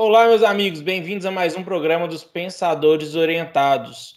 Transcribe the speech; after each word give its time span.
Olá, 0.00 0.28
meus 0.28 0.44
amigos, 0.44 0.80
bem-vindos 0.80 1.26
a 1.26 1.30
mais 1.32 1.56
um 1.56 1.64
programa 1.64 2.06
dos 2.06 2.22
Pensadores 2.22 3.16
Orientados. 3.16 4.14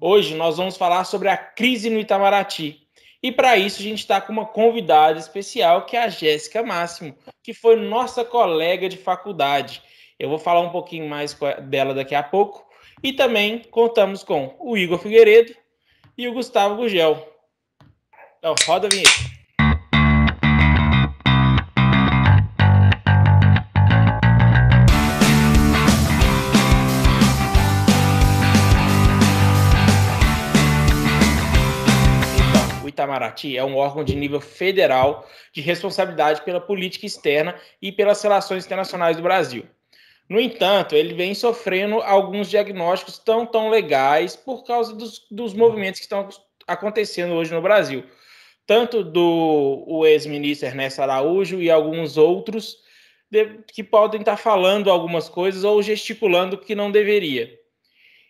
Hoje 0.00 0.36
nós 0.36 0.56
vamos 0.56 0.76
falar 0.76 1.02
sobre 1.02 1.28
a 1.28 1.36
crise 1.36 1.90
no 1.90 1.98
Itamaraty. 1.98 2.86
E 3.20 3.32
para 3.32 3.56
isso 3.56 3.80
a 3.80 3.82
gente 3.82 3.98
está 3.98 4.20
com 4.20 4.32
uma 4.32 4.46
convidada 4.46 5.18
especial, 5.18 5.84
que 5.84 5.96
é 5.96 6.04
a 6.04 6.08
Jéssica 6.08 6.62
Máximo, 6.62 7.18
que 7.42 7.52
foi 7.52 7.74
nossa 7.74 8.24
colega 8.24 8.88
de 8.88 8.96
faculdade. 8.96 9.82
Eu 10.16 10.28
vou 10.28 10.38
falar 10.38 10.60
um 10.60 10.70
pouquinho 10.70 11.08
mais 11.08 11.36
dela 11.64 11.92
daqui 11.92 12.14
a 12.14 12.22
pouco. 12.22 12.64
E 13.02 13.12
também 13.12 13.64
contamos 13.68 14.22
com 14.22 14.54
o 14.60 14.76
Igor 14.76 15.00
Figueiredo 15.00 15.52
e 16.16 16.28
o 16.28 16.34
Gustavo 16.34 16.76
Gugel. 16.76 17.20
Então, 18.38 18.54
roda 18.64 18.86
a 18.86 18.90
vinheta. 18.90 19.35
Itamaraty 33.16 33.56
é 33.56 33.64
um 33.64 33.76
órgão 33.76 34.04
de 34.04 34.14
nível 34.14 34.40
federal 34.40 35.26
de 35.52 35.60
responsabilidade 35.60 36.42
pela 36.42 36.60
política 36.60 37.06
externa 37.06 37.58
e 37.80 37.90
pelas 37.90 38.22
relações 38.22 38.66
internacionais 38.66 39.16
do 39.16 39.22
Brasil. 39.22 39.66
No 40.28 40.40
entanto, 40.40 40.94
ele 40.94 41.14
vem 41.14 41.34
sofrendo 41.34 42.00
alguns 42.02 42.50
diagnósticos 42.50 43.18
tão 43.18 43.46
tão 43.46 43.70
legais 43.70 44.36
por 44.36 44.64
causa 44.64 44.94
dos, 44.94 45.26
dos 45.30 45.54
movimentos 45.54 46.00
que 46.00 46.06
estão 46.06 46.28
acontecendo 46.66 47.34
hoje 47.34 47.54
no 47.54 47.62
Brasil. 47.62 48.04
Tanto 48.66 49.04
do 49.04 50.04
ex-ministro 50.04 50.66
Ernesto 50.66 51.00
Araújo 51.00 51.62
e 51.62 51.70
alguns 51.70 52.16
outros 52.16 52.78
de, 53.30 53.60
que 53.72 53.84
podem 53.84 54.20
estar 54.20 54.36
falando 54.36 54.90
algumas 54.90 55.28
coisas 55.28 55.62
ou 55.62 55.80
gesticulando 55.80 56.58
que 56.58 56.74
não 56.74 56.90
deveria. 56.90 57.56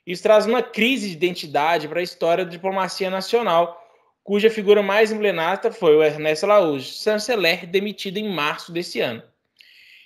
Isso 0.07 0.23
traz 0.23 0.47
uma 0.47 0.63
crise 0.63 1.09
de 1.09 1.15
identidade 1.15 1.89
para 1.89 2.01
a 2.01 2.03
história 2.03 2.45
da 2.45 2.51
diplomacia 2.51 3.09
nacional, 3.09 3.86
cuja 4.27 4.51
figura 4.51 4.83
mais 4.83 5.13
emblemática 5.13 5.71
foi 5.71 5.95
o 5.95 6.03
Ernesto 6.03 6.47
Araújo, 6.47 6.85
chanceler 6.85 7.65
demitido 7.65 8.17
em 8.17 8.29
março 8.29 8.73
desse 8.73 9.01
ano. 9.01 9.23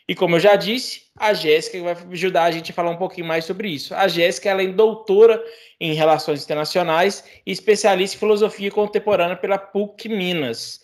E 0.07 0.15
como 0.15 0.37
eu 0.37 0.41
já 0.41 0.57
disse, 0.57 1.05
a 1.17 1.33
Jéssica 1.33 1.83
vai 1.83 1.97
ajudar 2.13 2.45
a 2.45 2.51
gente 2.51 2.71
a 2.71 2.75
falar 2.75 2.91
um 2.91 2.99
pouquinho 2.99 3.27
mais 3.27 3.47
sobre 3.47 3.71
isso. 3.71 3.95
A 3.95 4.09
Jéssica 4.09 4.51
ela 4.51 4.63
é 4.63 4.67
doutora 4.67 5.43
em 5.81 5.95
Relações 5.95 6.45
Internacionais 6.45 7.25
e 7.47 7.51
especialista 7.51 8.15
em 8.15 8.19
Filosofia 8.19 8.71
Contemporânea 8.71 9.37
pela 9.37 9.57
PUC 9.57 10.11
Minas. 10.11 10.83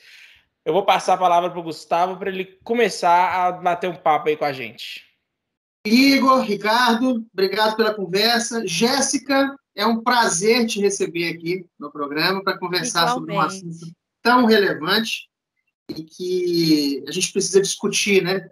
Eu 0.65 0.73
vou 0.73 0.87
passar 0.87 1.13
a 1.13 1.19
palavra 1.19 1.51
para 1.51 1.61
o 1.61 1.63
Gustavo 1.63 2.17
para 2.17 2.31
ele 2.31 2.59
começar 2.65 3.35
a 3.35 3.53
bater 3.53 3.91
um 3.91 3.97
papo 3.97 4.31
aí 4.31 4.37
com 4.37 4.47
a 4.47 4.53
gente. 4.53 5.05
Igor, 5.87 6.41
Ricardo, 6.41 7.23
obrigado 7.35 7.77
pela 7.77 7.93
conversa. 7.93 8.67
Jéssica, 8.67 9.55
é 9.77 9.87
um 9.87 10.03
prazer 10.03 10.67
te 10.67 10.81
receber 10.81 11.29
aqui 11.29 11.69
no 11.79 11.93
programa 11.93 12.43
para 12.43 12.59
conversar 12.59 13.03
Igualmente. 13.03 13.21
sobre 13.21 13.33
um 13.35 13.41
assunto 13.41 13.97
tão 14.23 14.47
relevante 14.47 15.29
e 15.91 16.03
que 16.03 17.05
a 17.07 17.13
gente 17.13 17.31
precisa 17.31 17.61
discutir, 17.61 18.23
né? 18.23 18.49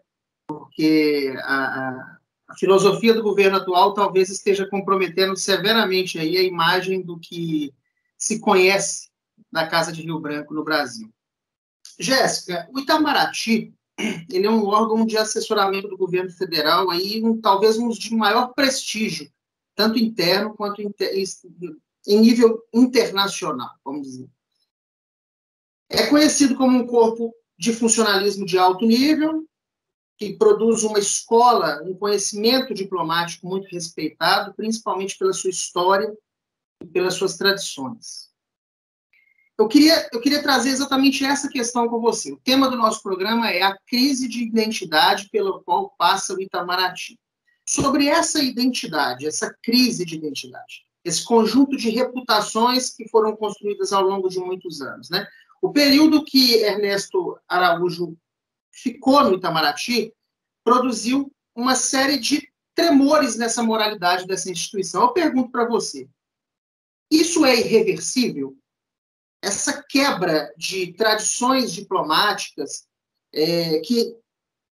Porque 0.46 1.34
a, 1.38 2.18
a 2.46 2.56
filosofia 2.56 3.14
do 3.14 3.22
governo 3.22 3.56
atual 3.56 3.94
talvez 3.94 4.28
esteja 4.28 4.68
comprometendo 4.68 5.34
severamente 5.34 6.18
aí 6.18 6.36
a 6.36 6.42
imagem 6.42 7.00
do 7.00 7.18
que 7.18 7.72
se 8.18 8.38
conhece 8.38 9.08
da 9.50 9.66
Casa 9.66 9.90
de 9.90 10.02
Rio 10.02 10.20
Branco 10.20 10.52
no 10.52 10.62
Brasil. 10.62 11.10
Jéssica, 11.98 12.68
o 12.72 12.78
Itamaraty 12.78 13.72
ele 14.30 14.46
é 14.46 14.50
um 14.50 14.66
órgão 14.66 15.06
de 15.06 15.16
assessoramento 15.16 15.88
do 15.88 15.96
governo 15.96 16.30
federal 16.30 16.90
aí 16.90 17.22
um, 17.24 17.40
talvez 17.40 17.78
um 17.78 17.88
de 17.88 18.14
maior 18.14 18.52
prestígio 18.52 19.30
tanto 19.74 19.98
interno 19.98 20.54
quanto 20.54 20.82
inter, 20.82 21.12
em 22.06 22.20
nível 22.20 22.62
internacional, 22.72 23.70
vamos 23.84 24.02
dizer. 24.02 24.28
É 25.88 26.06
conhecido 26.06 26.56
como 26.56 26.78
um 26.78 26.86
corpo 26.86 27.34
de 27.58 27.72
funcionalismo 27.72 28.44
de 28.44 28.58
alto 28.58 28.84
nível, 28.84 29.46
que 30.16 30.34
produz 30.34 30.82
uma 30.82 30.98
escola, 30.98 31.82
um 31.84 31.94
conhecimento 31.94 32.72
diplomático 32.72 33.46
muito 33.46 33.68
respeitado, 33.68 34.54
principalmente 34.54 35.18
pela 35.18 35.32
sua 35.32 35.50
história 35.50 36.12
e 36.82 36.86
pelas 36.86 37.14
suas 37.14 37.36
tradições. 37.36 38.32
Eu 39.56 39.68
queria, 39.68 40.08
eu 40.12 40.20
queria 40.20 40.42
trazer 40.42 40.70
exatamente 40.70 41.24
essa 41.24 41.48
questão 41.48 41.88
com 41.88 42.00
você. 42.00 42.32
O 42.32 42.40
tema 42.40 42.68
do 42.68 42.76
nosso 42.76 43.02
programa 43.02 43.50
é 43.50 43.62
a 43.62 43.78
crise 43.86 44.28
de 44.28 44.42
identidade 44.42 45.28
pela 45.30 45.62
qual 45.62 45.94
passa 45.96 46.34
o 46.34 46.40
Itamaraty 46.40 47.18
sobre 47.66 48.08
essa 48.08 48.42
identidade, 48.42 49.26
essa 49.26 49.56
crise 49.62 50.04
de 50.04 50.16
identidade, 50.16 50.84
esse 51.04 51.24
conjunto 51.24 51.76
de 51.76 51.90
reputações 51.90 52.90
que 52.90 53.08
foram 53.08 53.34
construídas 53.36 53.92
ao 53.92 54.02
longo 54.02 54.28
de 54.28 54.38
muitos 54.38 54.80
anos. 54.80 55.08
Né? 55.08 55.26
O 55.62 55.72
período 55.72 56.24
que 56.24 56.54
Ernesto 56.56 57.38
Araújo 57.48 58.16
ficou 58.70 59.22
no 59.24 59.36
Itamaraty 59.36 60.12
produziu 60.62 61.32
uma 61.54 61.74
série 61.74 62.18
de 62.18 62.48
tremores 62.74 63.36
nessa 63.36 63.62
moralidade 63.62 64.26
dessa 64.26 64.50
instituição. 64.50 65.02
Eu 65.02 65.12
pergunto 65.12 65.50
para 65.50 65.66
você: 65.66 66.08
isso 67.10 67.44
é 67.44 67.58
irreversível? 67.58 68.56
Essa 69.42 69.82
quebra 69.82 70.52
de 70.56 70.92
tradições 70.94 71.72
diplomáticas 71.72 72.86
é, 73.32 73.78
que 73.80 74.16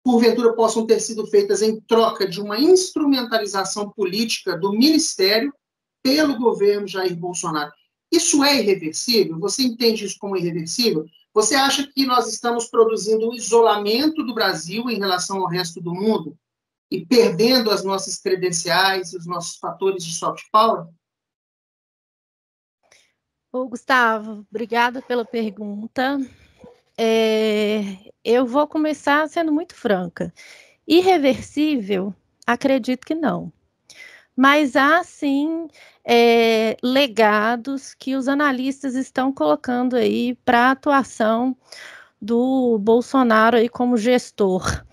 porventura 0.08 0.54
possam 0.54 0.86
ter 0.86 1.00
sido 1.00 1.26
feitas 1.26 1.60
em 1.60 1.78
troca 1.82 2.26
de 2.26 2.40
uma 2.40 2.58
instrumentalização 2.58 3.90
política 3.90 4.56
do 4.56 4.72
ministério 4.72 5.52
pelo 6.02 6.38
governo 6.38 6.88
Jair 6.88 7.14
Bolsonaro. 7.14 7.70
Isso 8.10 8.42
é 8.42 8.58
irreversível? 8.58 9.38
Você 9.38 9.62
entende 9.64 10.06
isso 10.06 10.16
como 10.18 10.34
irreversível? 10.34 11.04
Você 11.34 11.54
acha 11.54 11.86
que 11.86 12.06
nós 12.06 12.26
estamos 12.26 12.70
produzindo 12.70 13.28
um 13.28 13.34
isolamento 13.34 14.24
do 14.24 14.32
Brasil 14.32 14.88
em 14.88 14.98
relação 14.98 15.40
ao 15.42 15.46
resto 15.46 15.78
do 15.78 15.92
mundo 15.92 16.34
e 16.90 17.04
perdendo 17.04 17.70
as 17.70 17.84
nossas 17.84 18.16
credenciais, 18.16 19.12
os 19.12 19.26
nossos 19.26 19.56
fatores 19.56 20.02
de 20.02 20.14
soft 20.14 20.42
power? 20.50 20.86
Ô, 23.52 23.68
Gustavo, 23.68 24.46
obrigada 24.50 25.02
pela 25.02 25.26
pergunta. 25.26 26.18
É, 26.98 27.96
eu 28.24 28.44
vou 28.44 28.66
começar 28.66 29.28
sendo 29.28 29.52
muito 29.52 29.74
franca. 29.74 30.34
Irreversível, 30.86 32.12
acredito 32.46 33.06
que 33.06 33.14
não. 33.14 33.52
Mas 34.36 34.74
há 34.74 35.04
sim 35.04 35.68
é, 36.04 36.76
legados 36.82 37.94
que 37.94 38.16
os 38.16 38.26
analistas 38.28 38.94
estão 38.96 39.32
colocando 39.32 39.94
aí 39.96 40.34
para 40.44 40.68
a 40.68 40.70
atuação 40.72 41.56
do 42.20 42.78
Bolsonaro 42.78 43.56
aí 43.56 43.68
como 43.68 43.96
gestor 43.96 44.84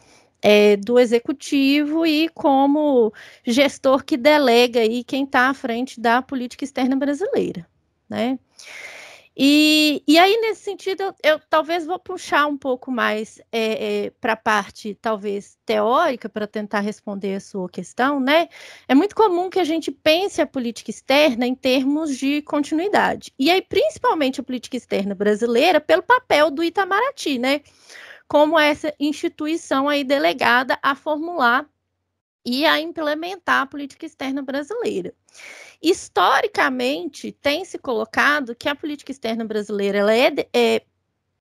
é, 0.42 0.78
do 0.78 1.00
executivo 1.00 2.06
e 2.06 2.30
como 2.30 3.12
gestor 3.44 4.04
que 4.04 4.16
delega 4.16 4.80
aí 4.82 5.04
quem 5.04 5.24
está 5.24 5.50
à 5.50 5.54
frente 5.56 6.00
da 6.00 6.22
política 6.22 6.64
externa 6.64 6.96
brasileira, 6.96 7.68
né? 8.08 8.38
E, 9.38 10.02
e 10.08 10.18
aí, 10.18 10.38
nesse 10.38 10.62
sentido, 10.62 11.02
eu, 11.02 11.16
eu 11.22 11.40
talvez 11.50 11.86
vou 11.86 12.00
puxar 12.00 12.46
um 12.48 12.58
pouco 12.58 12.90
mais 12.90 13.40
é, 13.52 14.06
é, 14.06 14.10
para 14.10 14.34
a 14.34 14.38
parte, 14.38 14.96
talvez, 15.02 15.58
teórica, 15.66 16.30
para 16.30 16.48
tentar 16.48 16.80
responder 16.80 17.36
a 17.36 17.40
sua 17.42 17.68
questão, 17.68 18.20
né? 18.20 18.48
É 18.88 18.96
muito 18.96 19.14
comum 19.14 19.50
que 19.50 19.60
a 19.60 19.66
gente 19.66 19.92
pense 19.92 20.42
a 20.42 20.48
política 20.48 20.90
externa 20.90 21.46
em 21.46 21.54
termos 21.54 22.18
de 22.18 22.42
continuidade. 22.44 23.34
E 23.38 23.52
aí, 23.52 23.62
principalmente 23.62 24.40
a 24.40 24.44
política 24.44 24.78
externa 24.78 25.14
brasileira, 25.14 25.82
pelo 25.82 26.04
papel 26.04 26.50
do 26.50 26.64
Itamaraty, 26.64 27.38
né? 27.38 27.62
Como 28.30 28.58
essa 28.58 28.94
instituição 28.98 29.90
aí 29.90 30.04
delegada 30.04 30.80
a 30.82 30.96
formular 30.96 31.68
e 32.46 32.66
a 32.66 32.80
implementar 32.80 33.64
a 33.64 33.66
política 33.66 34.06
externa 34.06 34.42
brasileira. 34.42 35.14
Historicamente, 35.82 37.32
tem 37.32 37.66
se 37.66 37.78
colocado 37.78 38.56
que 38.56 38.70
a 38.70 38.76
política 38.76 39.12
externa 39.12 39.46
brasileira 39.46 40.00
ela 40.00 40.14
é, 40.16 40.32
é 40.54 40.82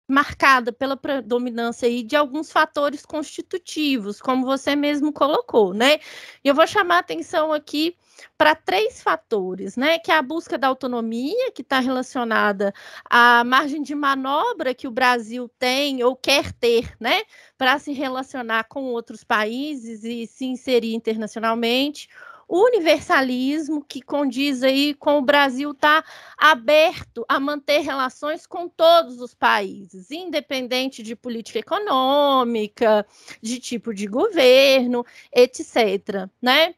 marcada 0.06 0.72
pela 0.72 0.96
predominância 0.96 1.88
aí 1.88 2.02
de 2.02 2.14
alguns 2.14 2.52
fatores 2.52 3.06
constitutivos, 3.06 4.20
como 4.20 4.44
você 4.44 4.76
mesmo 4.76 5.12
colocou, 5.12 5.72
né? 5.72 5.98
E 6.42 6.48
eu 6.48 6.54
vou 6.54 6.66
chamar 6.66 6.96
a 6.96 6.98
atenção 6.98 7.52
aqui 7.52 7.96
para 8.36 8.54
três 8.54 9.02
fatores, 9.02 9.76
né? 9.76 9.98
Que 9.98 10.12
é 10.12 10.16
a 10.16 10.22
busca 10.22 10.58
da 10.58 10.68
autonomia, 10.68 11.50
que 11.52 11.62
está 11.62 11.80
relacionada 11.80 12.72
à 13.08 13.42
margem 13.44 13.82
de 13.82 13.94
manobra 13.94 14.74
que 14.74 14.86
o 14.86 14.90
Brasil 14.90 15.48
tem 15.58 16.04
ou 16.04 16.14
quer 16.14 16.52
ter, 16.52 16.94
né? 17.00 17.22
Para 17.56 17.78
se 17.78 17.92
relacionar 17.92 18.64
com 18.64 18.84
outros 18.84 19.24
países 19.24 20.04
e 20.04 20.26
se 20.26 20.44
inserir 20.44 20.94
internacionalmente. 20.94 22.08
O 22.48 22.64
universalismo 22.64 23.84
que 23.84 24.02
condiz 24.02 24.62
aí 24.62 24.94
com 24.94 25.18
o 25.18 25.22
Brasil 25.22 25.70
estar 25.72 26.02
tá 26.02 26.10
aberto 26.36 27.24
a 27.28 27.40
manter 27.40 27.80
relações 27.80 28.46
com 28.46 28.68
todos 28.68 29.20
os 29.20 29.34
países, 29.34 30.10
independente 30.10 31.02
de 31.02 31.16
política 31.16 31.58
econômica, 31.58 33.06
de 33.40 33.58
tipo 33.58 33.94
de 33.94 34.06
governo, 34.06 35.04
etc. 35.32 36.28
Né? 36.40 36.74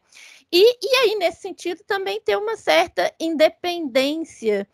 E, 0.51 0.77
e 0.81 0.95
aí, 0.97 1.15
nesse 1.15 1.41
sentido, 1.41 1.83
também 1.85 2.21
ter 2.21 2.37
uma 2.37 2.55
certa 2.55 3.13
independência 3.19 4.67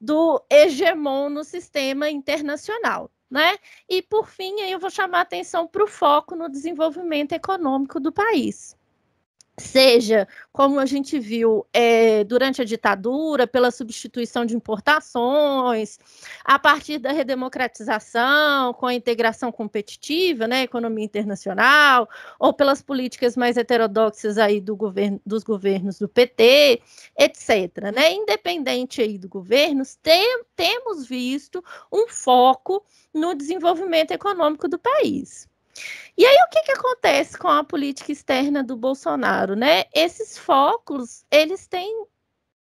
do 0.00 0.42
hegemon 0.48 1.28
no 1.28 1.44
sistema 1.44 2.08
internacional. 2.08 3.10
Né? 3.30 3.58
E, 3.88 4.02
por 4.02 4.28
fim, 4.28 4.60
eu 4.62 4.78
vou 4.78 4.90
chamar 4.90 5.20
atenção 5.20 5.66
para 5.66 5.84
o 5.84 5.86
foco 5.86 6.34
no 6.34 6.48
desenvolvimento 6.48 7.32
econômico 7.32 8.00
do 8.00 8.12
país 8.12 8.76
seja 9.60 10.26
como 10.52 10.80
a 10.80 10.86
gente 10.86 11.18
viu 11.18 11.66
é, 11.72 12.24
durante 12.24 12.60
a 12.60 12.64
ditadura, 12.64 13.46
pela 13.46 13.70
substituição 13.70 14.44
de 14.44 14.56
importações, 14.56 15.98
a 16.44 16.58
partir 16.58 16.98
da 16.98 17.12
redemocratização, 17.12 18.72
com 18.74 18.86
a 18.86 18.94
integração 18.94 19.52
competitiva, 19.52 20.48
né, 20.48 20.62
economia 20.62 21.04
internacional, 21.04 22.08
ou 22.38 22.52
pelas 22.52 22.82
políticas 22.82 23.36
mais 23.36 23.56
heterodoxas 23.56 24.38
aí 24.38 24.60
do 24.60 24.74
governo, 24.74 25.20
dos 25.24 25.44
governos 25.44 25.98
do 25.98 26.08
PT, 26.08 26.82
etc. 27.18 27.92
Né? 27.94 28.14
Independente 28.14 29.00
aí 29.02 29.18
do 29.18 29.28
governo, 29.28 29.82
tem, 30.02 30.42
temos 30.56 31.06
visto 31.06 31.62
um 31.92 32.08
foco 32.08 32.84
no 33.12 33.34
desenvolvimento 33.34 34.12
econômico 34.12 34.68
do 34.68 34.78
país. 34.78 35.49
E 36.16 36.24
aí 36.24 36.36
o 36.46 36.50
que, 36.50 36.62
que 36.62 36.72
acontece 36.72 37.38
com 37.38 37.48
a 37.48 37.64
política 37.64 38.12
externa 38.12 38.62
do 38.62 38.76
Bolsonaro, 38.76 39.54
né? 39.56 39.84
Esses 39.94 40.36
focos, 40.38 41.24
eles 41.30 41.66
têm 41.66 42.06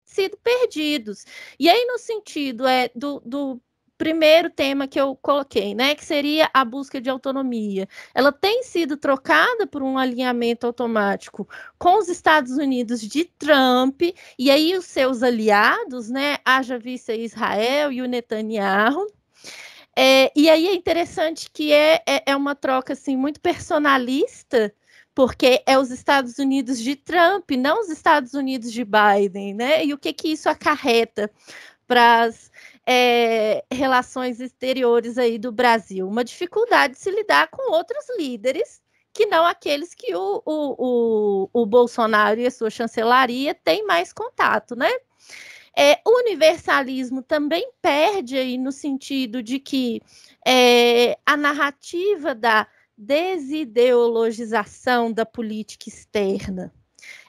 sido 0.05 0.37
perdidos. 0.39 1.25
E 1.59 1.69
aí 1.69 1.85
no 1.87 1.99
sentido 1.99 2.67
é 2.67 2.91
do, 2.95 3.21
do 3.25 3.61
primeiro 3.99 4.49
tema 4.49 4.87
que 4.87 4.99
eu 4.99 5.17
coloquei, 5.17 5.75
né, 5.75 5.95
que 5.95 6.05
seria 6.05 6.49
a 6.55 6.65
busca 6.65 7.01
de 7.01 7.11
autonomia. 7.11 7.89
Ela 8.15 8.31
tem 8.33 8.63
sido 8.63 8.97
trocada 8.97 9.67
por 9.67 9.83
um 9.83 9.99
alinhamento 9.99 10.67
automático 10.67 11.49
com 11.77 11.99
os 11.99 12.09
Estados 12.09 12.53
Unidos 12.53 13.01
de 13.01 13.25
Trump 13.25 14.01
e 14.39 14.51
aí 14.51 14.77
os 14.77 14.85
seus 14.85 15.23
aliados, 15.23 16.09
né, 16.09 16.39
haja 16.45 16.79
vista 16.79 17.13
Israel 17.13 17.91
e 17.91 18.01
o 18.01 18.07
Netanyahu, 18.07 19.09
é, 20.01 20.31
e 20.37 20.49
aí 20.49 20.69
é 20.69 20.75
interessante 20.75 21.51
que 21.51 21.73
é, 21.73 22.01
é, 22.07 22.23
é, 22.27 22.37
uma 22.37 22.55
troca 22.55 22.93
assim 22.93 23.17
muito 23.17 23.41
personalista, 23.41 24.73
porque 25.13 25.61
é 25.67 25.77
os 25.77 25.91
Estados 25.91 26.39
Unidos 26.39 26.79
de 26.79 26.95
Trump, 26.95 27.51
não 27.59 27.81
os 27.81 27.89
Estados 27.89 28.33
Unidos 28.33 28.73
de 28.73 28.85
Biden, 28.85 29.55
né? 29.55 29.85
E 29.85 29.93
o 29.93 29.99
que, 29.99 30.13
que 30.13 30.29
isso 30.29 30.49
acarreta 30.49 31.29
para 31.85 32.23
as 32.23 32.49
é, 32.87 33.65
relações 33.73 34.39
exteriores 34.41 35.19
aí 35.19 35.37
do 35.37 35.51
Brasil? 35.51 36.07
Uma 36.07 36.23
dificuldade 36.23 36.95
de 36.95 37.01
se 37.01 37.11
lidar 37.11 37.49
com 37.49 37.73
outros 37.73 38.05
líderes 38.17 38.81
que 39.13 39.27
não 39.27 39.45
aqueles 39.45 39.95
que 39.95 40.15
o, 40.15 40.41
o, 40.47 41.49
o, 41.53 41.63
o 41.63 41.67
Bolsonaro 41.67 42.39
e 42.39 42.47
a 42.47 42.53
sua 42.53 42.71
chancelaria 42.71 43.53
têm 43.53 43.85
mais 43.85 44.13
contato, 44.13 44.77
né? 44.77 44.91
É, 45.81 46.01
o 46.05 46.19
universalismo 46.19 47.23
também 47.23 47.71
perde 47.81 48.37
aí 48.37 48.59
no 48.59 48.73
sentido 48.73 49.41
de 49.41 49.61
que 49.61 50.03
é, 50.45 51.17
a 51.25 51.37
narrativa 51.37 52.35
da 52.35 52.67
desideologização 52.97 55.13
da 55.13 55.25
política 55.25 55.89
externa 55.89 56.75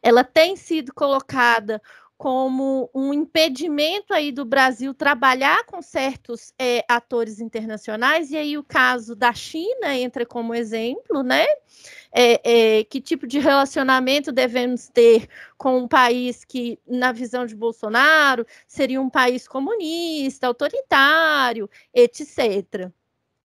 ela 0.02 0.24
tem 0.24 0.56
sido 0.56 0.94
colocada 0.94 1.82
como 2.20 2.92
um 2.94 3.14
impedimento 3.14 4.14
aí 4.14 4.30
do 4.30 4.44
Brasil 4.44 4.94
trabalhar 4.94 5.64
com 5.64 5.82
certos 5.82 6.54
é, 6.60 6.84
atores 6.86 7.40
internacionais, 7.40 8.30
e 8.30 8.36
aí 8.36 8.58
o 8.58 8.64
caso 8.64 9.16
da 9.16 9.32
China 9.32 9.96
entra 9.96 10.26
como 10.26 10.54
exemplo, 10.54 11.24
né? 11.24 11.46
É, 12.12 12.80
é, 12.80 12.84
que 12.84 13.00
tipo 13.00 13.26
de 13.26 13.40
relacionamento 13.40 14.34
devemos 14.34 14.90
ter 14.90 15.30
com 15.58 15.78
um 15.78 15.88
país 15.88 16.44
que, 16.44 16.78
na 16.86 17.14
visão 17.14 17.46
de 17.46 17.56
Bolsonaro, 17.56 18.46
seria 18.68 19.00
um 19.02 19.10
país 19.10 19.48
comunista, 19.48 20.46
autoritário, 20.46 21.70
etc. 21.94 22.92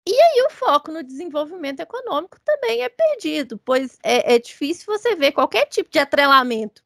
E 0.05 0.11
aí 0.11 0.45
o 0.45 0.49
foco 0.49 0.91
no 0.91 1.03
desenvolvimento 1.03 1.79
econômico 1.79 2.37
também 2.43 2.83
é 2.83 2.89
perdido, 2.89 3.57
pois 3.63 3.97
é, 4.03 4.35
é 4.35 4.39
difícil 4.39 4.85
você 4.87 5.15
ver 5.15 5.31
qualquer 5.31 5.67
tipo 5.67 5.89
de 5.89 5.99
atrelamento 5.99 6.85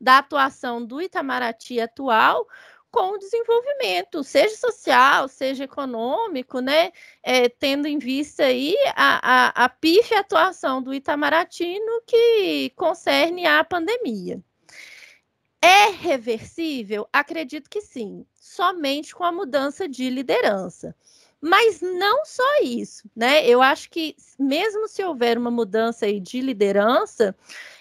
da 0.00 0.18
atuação 0.18 0.84
do 0.84 1.00
Itamaraty 1.00 1.80
atual 1.80 2.46
com 2.90 3.12
o 3.12 3.18
desenvolvimento, 3.18 4.24
seja 4.24 4.56
social, 4.56 5.28
seja 5.28 5.64
econômico, 5.64 6.60
né? 6.60 6.90
É, 7.22 7.48
tendo 7.48 7.86
em 7.86 7.98
vista 7.98 8.44
aí 8.44 8.74
a, 8.94 9.20
a, 9.46 9.64
a 9.64 9.68
pífia 9.68 10.20
atuação 10.20 10.82
do 10.82 10.94
Itamaraty 10.94 11.78
no 11.80 12.02
que 12.06 12.72
concerne 12.76 13.46
à 13.46 13.62
pandemia. 13.62 14.42
É 15.60 15.90
reversível? 15.90 17.08
Acredito 17.12 17.68
que 17.68 17.80
sim, 17.80 18.24
somente 18.34 19.14
com 19.14 19.24
a 19.24 19.32
mudança 19.32 19.88
de 19.88 20.08
liderança. 20.08 20.94
Mas 21.40 21.80
não 21.80 22.24
só 22.24 22.62
isso, 22.62 23.08
né? 23.14 23.46
Eu 23.46 23.62
acho 23.62 23.90
que 23.90 24.16
mesmo 24.38 24.88
se 24.88 25.04
houver 25.04 25.38
uma 25.38 25.50
mudança 25.50 26.12
de 26.12 26.40
liderança, 26.40 27.36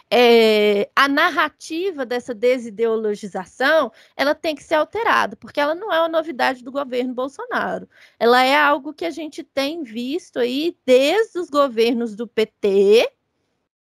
é, 0.09 0.89
a 0.95 1.07
narrativa 1.07 2.05
dessa 2.05 2.33
desideologização 2.33 3.91
ela 4.15 4.33
tem 4.33 4.55
que 4.55 4.63
ser 4.63 4.75
alterada, 4.75 5.35
porque 5.35 5.59
ela 5.59 5.75
não 5.75 5.91
é 5.91 5.99
uma 5.99 6.07
novidade 6.07 6.63
do 6.63 6.71
governo 6.71 7.13
Bolsonaro. 7.13 7.89
Ela 8.19 8.43
é 8.43 8.55
algo 8.55 8.93
que 8.93 9.05
a 9.05 9.09
gente 9.11 9.43
tem 9.43 9.83
visto 9.83 10.39
aí 10.39 10.77
desde 10.85 11.39
os 11.39 11.49
governos 11.49 12.15
do 12.15 12.27
PT, 12.27 13.11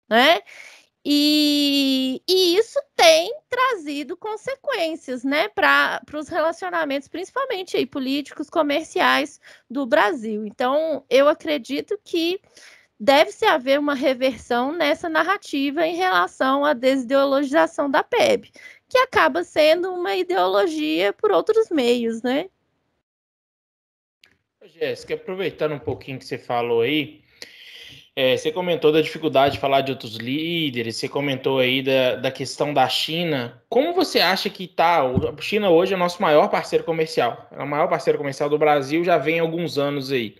né? 0.10 0.42
E, 1.04 2.22
e, 2.30 2.56
isso 2.58 2.80
tem 2.96 3.34
trazido 3.50 4.16
consequências 4.16 5.24
né, 5.24 5.48
para 5.50 6.00
os 6.14 6.28
relacionamentos, 6.28 7.08
principalmente 7.08 7.76
aí, 7.76 7.88
políticos, 7.88 8.52
comerciais 8.52 9.40
do 9.68 9.84
Brasil. 9.88 10.46
Então, 10.46 11.04
eu 11.10 11.28
acredito 11.28 12.00
que 12.04 12.40
deve-se 13.02 13.46
haver 13.46 13.80
uma 13.80 13.96
reversão 13.96 14.72
nessa 14.72 15.10
narrativa 15.10 15.88
em 15.88 15.96
relação 15.96 16.64
à 16.64 16.72
desideologização 16.74 17.90
da 17.90 18.04
PEB, 18.04 18.52
que 18.88 18.98
acaba 19.00 19.44
sendo 19.44 19.92
uma 19.92 20.16
ideologia 20.16 21.12
por 21.12 21.32
outros 21.32 21.72
meios, 21.72 22.22
né? 22.22 22.48
Jéssica, 24.64 25.16
aproveitando 25.16 25.74
um 25.74 25.80
pouquinho 25.80 26.20
que 26.20 26.26
você 26.26 26.38
falou 26.38 26.82
aí, 26.82 27.24
é, 28.16 28.38
você 28.38 28.52
comentou 28.52 28.92
da 28.92 29.02
dificuldade 29.02 29.56
de 29.56 29.60
falar 29.60 29.82
de 29.82 29.92
outros 29.92 30.18
líderes, 30.18 30.98
você 30.98 31.10
comentou 31.10 31.58
aí 31.58 31.82
da, 31.82 32.18
da 32.18 32.32
questão 32.32 32.72
da 32.72 32.88
China. 32.88 33.64
Como 33.68 33.96
você 33.96 34.20
acha 34.20 34.48
que 34.48 34.66
está? 34.66 35.02
A 35.02 35.42
China 35.42 35.72
hoje 35.72 35.94
é 35.94 35.96
o 35.96 36.00
nosso 36.00 36.22
maior 36.22 36.50
parceiro 36.50 36.84
comercial. 36.84 37.50
É 37.52 37.64
o 37.64 37.68
maior 37.68 37.88
parceiro 37.88 38.20
comercial 38.20 38.48
do 38.48 38.60
Brasil, 38.60 39.04
já 39.04 39.18
vem 39.18 39.40
alguns 39.40 39.80
anos 39.80 40.12
aí. 40.12 40.36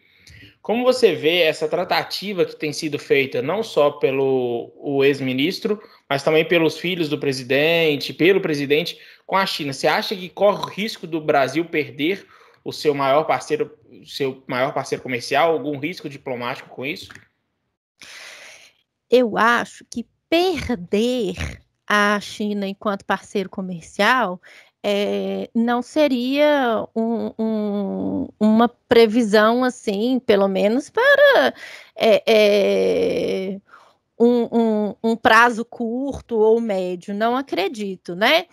Como 0.62 0.84
você 0.84 1.16
vê 1.16 1.42
essa 1.42 1.68
tratativa 1.68 2.46
que 2.46 2.56
tem 2.56 2.72
sido 2.72 3.00
feita 3.00 3.42
não 3.42 3.64
só 3.64 3.92
pelo 3.92 4.72
o 4.76 5.04
ex-ministro, 5.04 5.82
mas 6.08 6.24
também 6.24 6.48
pelos 6.48 6.78
filhos 6.78 7.10
do 7.10 7.18
presidente, 7.18 8.14
pelo 8.14 8.40
presidente 8.40 9.00
com 9.26 9.36
a 9.36 9.46
China? 9.46 9.74
Você 9.74 9.88
acha 9.88 10.16
que 10.16 10.30
corre 10.30 10.62
o 10.62 10.68
risco 10.68 11.08
do 11.08 11.20
Brasil 11.20 11.66
perder 11.66 12.28
o 12.64 12.72
seu 12.72 12.94
maior 12.94 13.24
parceiro, 13.24 13.76
seu 14.06 14.44
maior 14.46 14.72
parceiro 14.72 15.04
comercial? 15.04 15.52
Algum 15.52 15.80
risco 15.80 16.08
diplomático 16.08 16.70
com 16.70 16.86
isso? 16.86 17.10
Eu 19.10 19.38
acho 19.38 19.84
que 19.90 20.06
perder 20.30 21.34
a 21.88 22.20
China 22.22 22.68
enquanto 22.68 23.04
parceiro 23.04 23.50
comercial 23.50 24.40
é, 24.84 25.50
não 25.54 25.82
seria 25.82 26.88
um, 26.96 27.34
um, 27.38 28.28
uma 28.40 28.68
previsão 28.68 29.64
assim, 29.64 30.20
pelo 30.20 30.48
menos 30.48 30.90
para 30.90 31.54
é, 31.96 32.24
é, 32.26 33.62
um, 34.20 34.96
um, 35.04 35.16
prazo 35.16 35.64
curto 35.64 36.38
ou 36.38 36.60
médio, 36.60 37.14
não 37.14 37.36
acredito, 37.36 38.16
né? 38.16 38.46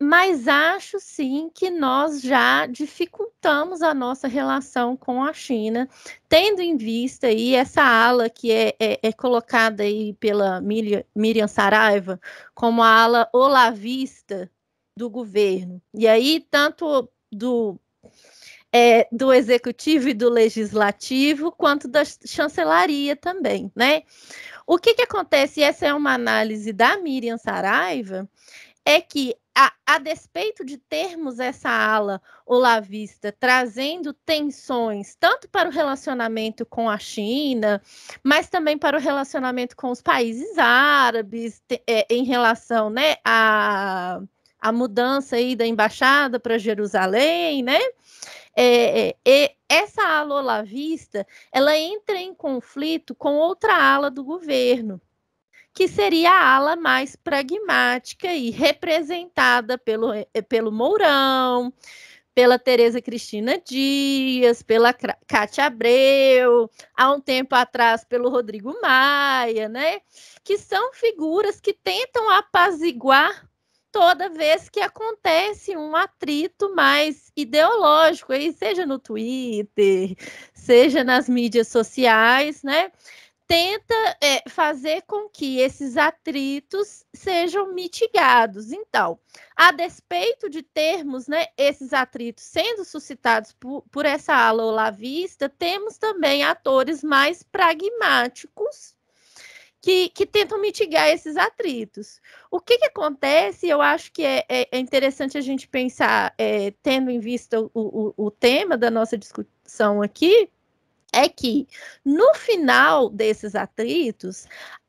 Mas 0.00 0.48
acho 0.48 0.98
sim 0.98 1.50
que 1.54 1.70
nós 1.70 2.22
já 2.22 2.66
dificultamos 2.66 3.82
a 3.82 3.92
nossa 3.92 4.26
relação 4.26 4.96
com 4.96 5.22
a 5.22 5.32
China, 5.32 5.88
tendo 6.28 6.60
em 6.60 6.76
vista 6.76 7.26
aí 7.26 7.54
essa 7.54 7.82
ala 7.82 8.30
que 8.30 8.50
é, 8.50 8.74
é, 8.80 8.98
é 9.02 9.12
colocada 9.12 9.82
aí 9.82 10.14
pela 10.14 10.60
Miriam 10.62 11.48
Saraiva 11.48 12.18
como 12.54 12.82
a 12.82 12.88
ala 12.88 13.28
olavista 13.34 14.50
do 14.96 15.10
governo. 15.10 15.80
E 15.94 16.08
aí, 16.08 16.44
tanto 16.50 17.08
do 17.30 17.78
é, 18.72 19.08
do 19.10 19.32
executivo 19.32 20.08
e 20.08 20.14
do 20.14 20.28
legislativo, 20.28 21.52
quanto 21.52 21.88
da 21.88 22.02
chancelaria 22.04 23.16
também, 23.16 23.70
né? 23.74 24.02
O 24.66 24.78
que, 24.78 24.94
que 24.94 25.02
acontece, 25.02 25.60
e 25.60 25.62
essa 25.62 25.86
é 25.86 25.94
uma 25.94 26.12
análise 26.12 26.72
da 26.72 26.98
Miriam 26.98 27.38
Saraiva, 27.38 28.28
é 28.84 29.00
que 29.00 29.34
a, 29.56 29.72
a, 29.86 29.98
despeito 29.98 30.64
de 30.64 30.76
termos 30.76 31.40
essa 31.40 31.70
ala 31.70 32.20
olavista 32.44 33.32
trazendo 33.32 34.12
tensões 34.12 35.16
tanto 35.18 35.48
para 35.48 35.68
o 35.68 35.72
relacionamento 35.72 36.66
com 36.66 36.90
a 36.90 36.98
China, 36.98 37.80
mas 38.22 38.50
também 38.50 38.76
para 38.76 38.98
o 38.98 39.00
relacionamento 39.00 39.74
com 39.74 39.90
os 39.90 40.02
países 40.02 40.58
árabes, 40.58 41.62
te, 41.66 41.82
é, 41.86 42.06
em 42.10 42.24
relação 42.24 42.90
né, 42.90 43.16
a, 43.24 44.20
a 44.60 44.72
mudança 44.72 45.36
aí 45.36 45.54
da 45.54 45.66
embaixada 45.66 46.40
para 46.40 46.58
Jerusalém, 46.58 47.62
né? 47.62 47.78
É, 48.56 49.14
é, 49.24 49.54
essa 49.68 50.02
ala 50.02 50.36
olavista, 50.36 51.26
ela 51.52 51.76
entra 51.76 52.16
em 52.16 52.34
conflito 52.34 53.14
com 53.14 53.34
outra 53.34 53.76
ala 53.76 54.10
do 54.10 54.24
governo, 54.24 55.00
que 55.74 55.86
seria 55.86 56.30
a 56.30 56.54
ala 56.54 56.74
mais 56.74 57.14
pragmática 57.16 58.32
e 58.32 58.50
representada 58.50 59.76
pelo, 59.76 60.12
eh, 60.14 60.26
pelo 60.48 60.72
Mourão, 60.72 61.70
pela 62.34 62.58
Tereza 62.58 63.00
Cristina 63.00 63.58
Dias, 63.58 64.62
pela 64.62 64.94
Cátia 65.26 65.66
Abreu, 65.66 66.70
há 66.94 67.12
um 67.12 67.20
tempo 67.20 67.54
atrás 67.54 68.04
pelo 68.04 68.30
Rodrigo 68.30 68.78
Maia, 68.80 69.68
né? 69.68 70.00
Que 70.44 70.58
são 70.58 70.92
figuras 70.92 71.60
que 71.60 71.72
tentam 71.72 72.30
apaziguar 72.30 73.45
toda 73.96 74.28
vez 74.28 74.68
que 74.68 74.80
acontece 74.80 75.74
um 75.74 75.96
atrito 75.96 76.74
mais 76.74 77.32
ideológico, 77.34 78.30
aí 78.30 78.52
seja 78.52 78.84
no 78.84 78.98
Twitter, 78.98 80.14
seja 80.52 81.02
nas 81.02 81.30
mídias 81.30 81.68
sociais, 81.68 82.62
né? 82.62 82.92
tenta 83.46 83.94
é, 84.20 84.46
fazer 84.50 85.02
com 85.06 85.30
que 85.30 85.60
esses 85.60 85.96
atritos 85.96 87.06
sejam 87.14 87.72
mitigados. 87.72 88.70
Então, 88.70 89.18
a 89.56 89.72
despeito 89.72 90.50
de 90.50 90.62
termos 90.62 91.26
né, 91.26 91.46
esses 91.56 91.94
atritos 91.94 92.44
sendo 92.44 92.84
suscitados 92.84 93.52
por, 93.52 93.82
por 93.90 94.04
essa 94.04 94.34
ala 94.34 94.62
olavista, 94.62 95.48
temos 95.48 95.96
também 95.96 96.44
atores 96.44 97.02
mais 97.02 97.42
pragmáticos 97.42 98.95
que, 99.86 100.08
que, 100.08 100.26
tentam 100.26 100.60
mitigar 100.60 101.08
esses 101.10 101.36
atritos. 101.36 102.20
O 102.50 102.58
que, 102.60 102.76
que 102.76 102.86
acontece? 102.86 103.68
Eu 103.68 103.80
acho 103.80 104.10
que 104.10 104.24
é, 104.24 104.44
é, 104.48 104.68
é 104.72 104.78
interessante 104.80 105.38
a 105.38 105.40
gente 105.40 105.68
pensar, 105.68 106.34
é, 106.36 106.72
tendo 106.82 107.08
em 107.08 107.20
vista 107.20 107.60
o, 107.60 107.70
o, 107.72 108.14
o 108.16 108.28
tema 108.28 108.76
da 108.76 108.90
nossa 108.90 109.16
discussão 109.16 110.02
aqui, 110.02 110.50
é 111.12 111.28
que 111.28 111.68
no 112.04 112.34
final 112.34 113.08
desses 113.08 113.54
atritos, 113.54 114.48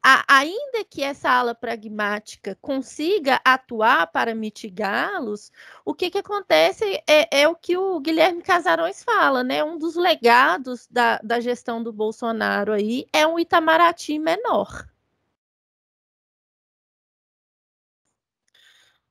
a, 0.09 0.23
ainda 0.29 0.85
que 0.89 1.03
essa 1.03 1.29
ala 1.29 1.53
pragmática 1.53 2.57
consiga 2.61 3.41
atuar 3.43 4.07
para 4.07 4.33
mitigá-los, 4.33 5.51
o 5.83 5.93
que, 5.93 6.09
que 6.09 6.19
acontece 6.19 7.03
é, 7.05 7.41
é, 7.41 7.45
o 7.45 7.53
que 7.53 7.75
o 7.75 7.99
Guilherme 7.99 8.41
Casarões 8.41 9.03
fala, 9.03 9.43
né? 9.43 9.61
Um 9.65 9.77
dos 9.77 9.97
legados 9.97 10.87
da, 10.89 11.19
da 11.21 11.41
gestão 11.41 11.83
do 11.83 11.91
Bolsonaro 11.91 12.71
aí 12.71 13.05
é 13.11 13.27
um 13.27 13.37
Itamaraty 13.37 14.17
menor. 14.17 14.87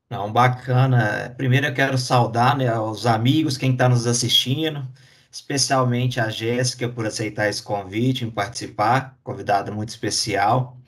Não, 0.09 0.33
bacana. 0.33 1.35
Primeiro 1.37 1.67
eu 1.67 1.75
quero 1.75 1.99
saudar 1.99 2.57
né, 2.57 2.73
os 2.79 3.05
amigos, 3.05 3.59
quem 3.59 3.73
está 3.73 3.87
nos 3.87 4.07
assistindo 4.07 4.83
especialmente 5.37 6.19
a 6.19 6.31
Jéssica 6.31 6.89
por 6.89 7.05
aceitar 7.07 7.49
esse 7.49 7.63
convite 7.63 8.25
em 8.25 8.31
participar, 8.31 9.19
convidada 9.23 9.71
muito 9.71 9.91
especial. 9.91 10.79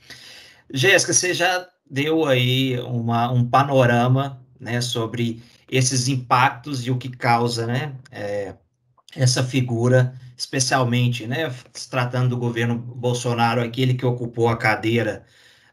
Jéssica, 0.73 1.13
você 1.13 1.33
já 1.33 1.67
deu 1.91 2.27
aí 2.27 2.79
uma, 2.81 3.31
um 3.31 3.49
panorama 3.49 4.45
né, 4.61 4.81
sobre 4.81 5.43
esses 5.71 6.09
impactos 6.09 6.87
e 6.87 6.91
o 6.91 6.99
que 6.99 7.09
causa 7.09 7.67
né, 7.67 7.95
é, 8.11 8.55
essa 9.17 9.43
figura, 9.43 10.15
especialmente 10.37 11.27
né, 11.27 11.51
se 11.73 11.89
tratando 11.89 12.31
do 12.31 12.37
governo 12.37 12.79
Bolsonaro, 12.79 13.61
aquele 13.61 13.95
que 13.95 14.07
ocupou 14.07 14.49
a 14.49 14.57
cadeira 14.57 15.25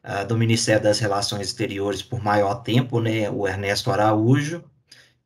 uh, 0.03 0.25
do 0.25 0.37
Ministério 0.37 0.83
das 0.83 0.99
Relações 0.99 1.47
Exteriores 1.47 2.01
por 2.01 2.23
maior 2.23 2.55
tempo, 2.55 3.01
né, 3.01 3.29
o 3.29 3.47
Ernesto 3.47 3.91
Araújo, 3.91 4.63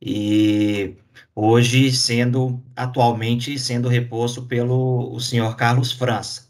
e 0.02 0.96
hoje 1.36 1.92
sendo 1.92 2.64
atualmente 2.76 3.58
sendo 3.60 3.90
reposto 3.90 4.44
pelo 4.44 5.14
o 5.14 5.20
senhor 5.20 5.56
Carlos 5.56 5.92
França. 5.92 6.49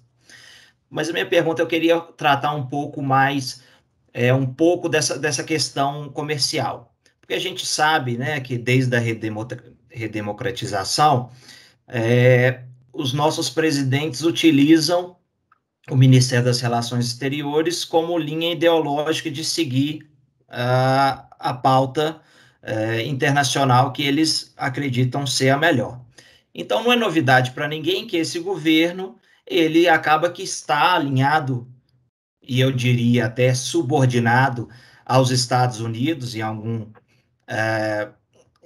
Mas 0.90 1.10
a 1.10 1.14
minha 1.14 1.26
pergunta 1.26 1.62
eu 1.62 1.68
queria 1.68 2.00
tratar 2.00 2.54
um 2.54 2.66
pouco 2.66 3.02
mais 3.02 3.62
é 4.14 4.34
um 4.34 4.46
pouco 4.46 4.90
dessa, 4.90 5.18
dessa 5.20 5.44
questão 5.44 6.10
comercial, 6.10 6.96
porque 7.22 7.36
a 7.36 7.40
gente 7.40 7.66
sabe, 7.66 8.18
né, 8.18 8.40
que 8.40 8.58
desde 8.58 8.96
a 8.96 9.00
redemocratização 9.92 11.30
é, 11.88 12.64
os 12.92 13.14
nossos 13.14 13.50
presidentes 13.50 14.24
utilizam 14.24 15.16
o 15.90 15.96
Ministério 15.96 16.46
das 16.46 16.62
Relações 16.62 17.06
Exteriores 17.06 17.84
como 17.84 18.18
linha 18.18 18.52
ideológica 18.52 19.30
de 19.32 19.44
seguir 19.44 20.10
uh, 20.50 21.24
a 21.40 21.54
pauta 21.54 22.22
é, 22.62 23.04
internacional 23.04 23.92
que 23.92 24.04
eles 24.04 24.54
acreditam 24.58 25.26
ser 25.26 25.50
a 25.50 25.58
melhor. 25.58 26.00
Então 26.54 26.84
não 26.84 26.92
é 26.92 26.96
novidade 26.96 27.52
para 27.52 27.68
ninguém 27.68 28.06
que 28.06 28.18
esse 28.18 28.40
governo 28.40 29.18
ele 29.50 29.90
acaba 29.90 30.30
que 30.30 30.44
está 30.44 30.94
alinhado 30.94 31.68
e 32.42 32.60
eu 32.60 32.72
diria 32.72 33.26
até 33.26 33.54
subordinado 33.54 34.70
aos 35.06 35.32
Estados 35.32 35.82
Unidos 35.82 36.36
em 36.36 36.42
algum 36.42 36.86
é, 37.48 38.10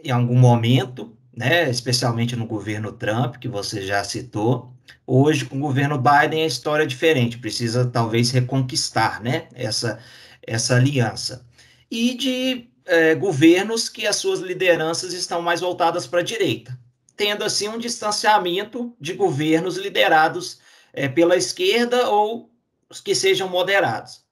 em 0.03 0.11
algum 0.11 0.37
momento, 0.37 1.17
né, 1.33 1.69
especialmente 1.69 2.35
no 2.35 2.45
governo 2.45 2.91
Trump 2.91 3.37
que 3.37 3.47
você 3.47 3.81
já 3.81 4.03
citou. 4.03 4.73
Hoje 5.07 5.45
com 5.45 5.55
o 5.57 5.61
governo 5.61 5.97
Biden 5.97 6.43
a 6.43 6.47
história 6.47 6.83
é 6.83 6.87
diferente, 6.87 7.37
precisa 7.37 7.85
talvez 7.85 8.31
reconquistar, 8.31 9.21
né, 9.21 9.47
essa 9.53 9.99
essa 10.45 10.75
aliança 10.75 11.45
e 11.89 12.15
de 12.15 12.67
é, 12.85 13.15
governos 13.15 13.87
que 13.87 14.07
as 14.07 14.15
suas 14.15 14.39
lideranças 14.39 15.13
estão 15.13 15.41
mais 15.41 15.61
voltadas 15.61 16.07
para 16.07 16.19
a 16.19 16.23
direita, 16.23 16.77
tendo 17.15 17.43
assim 17.43 17.67
um 17.69 17.77
distanciamento 17.77 18.93
de 18.99 19.13
governos 19.13 19.77
liderados 19.77 20.59
é, 20.93 21.07
pela 21.07 21.35
esquerda 21.35 22.09
ou 22.09 22.50
os 22.89 23.01
que 23.01 23.15
sejam 23.15 23.50
moderados. 23.50 24.23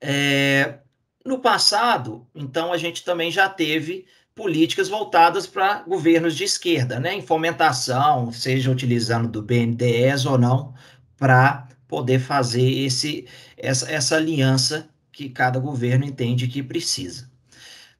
É, 0.00 0.80
no 1.24 1.38
passado, 1.38 2.26
então, 2.34 2.72
a 2.72 2.76
gente 2.76 3.04
também 3.04 3.30
já 3.30 3.48
teve 3.48 4.06
políticas 4.34 4.88
voltadas 4.88 5.46
para 5.46 5.82
governos 5.82 6.36
de 6.36 6.44
esquerda, 6.44 7.00
né, 7.00 7.14
em 7.14 7.22
fomentação, 7.22 8.30
seja 8.30 8.70
utilizando 8.70 9.28
do 9.28 9.42
BNDES 9.42 10.26
ou 10.26 10.36
não, 10.36 10.74
para 11.16 11.66
poder 11.88 12.18
fazer 12.18 12.68
esse, 12.68 13.26
essa, 13.56 13.90
essa 13.90 14.16
aliança 14.16 14.88
que 15.10 15.30
cada 15.30 15.58
governo 15.58 16.04
entende 16.04 16.48
que 16.48 16.62
precisa. 16.62 17.30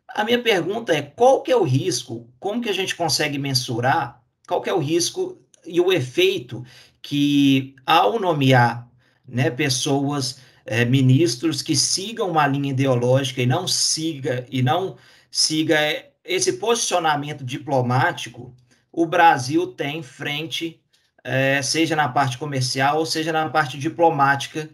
A 0.08 0.24
minha 0.24 0.42
pergunta 0.42 0.92
é, 0.92 1.02
qual 1.02 1.42
que 1.42 1.50
é 1.50 1.56
o 1.56 1.62
risco, 1.62 2.28
como 2.38 2.60
que 2.60 2.68
a 2.68 2.74
gente 2.74 2.94
consegue 2.94 3.38
mensurar, 3.38 4.22
qual 4.46 4.60
que 4.60 4.68
é 4.68 4.74
o 4.74 4.78
risco 4.78 5.40
e 5.64 5.80
o 5.80 5.92
efeito 5.92 6.64
que, 7.06 7.76
ao 7.86 8.18
nomear 8.18 8.90
né, 9.28 9.48
pessoas, 9.48 10.40
é, 10.64 10.84
ministros 10.84 11.62
que 11.62 11.76
sigam 11.76 12.28
uma 12.28 12.44
linha 12.48 12.72
ideológica 12.72 13.40
e 13.40 13.46
não 13.46 13.68
siga, 13.68 14.44
e 14.50 14.60
não 14.60 14.96
siga 15.30 15.76
esse 16.24 16.54
posicionamento 16.54 17.44
diplomático, 17.44 18.52
o 18.90 19.06
Brasil 19.06 19.68
tem 19.68 20.02
frente, 20.02 20.80
é, 21.22 21.62
seja 21.62 21.94
na 21.94 22.08
parte 22.08 22.38
comercial 22.38 22.98
ou 22.98 23.06
seja 23.06 23.30
na 23.32 23.48
parte 23.50 23.78
diplomática, 23.78 24.68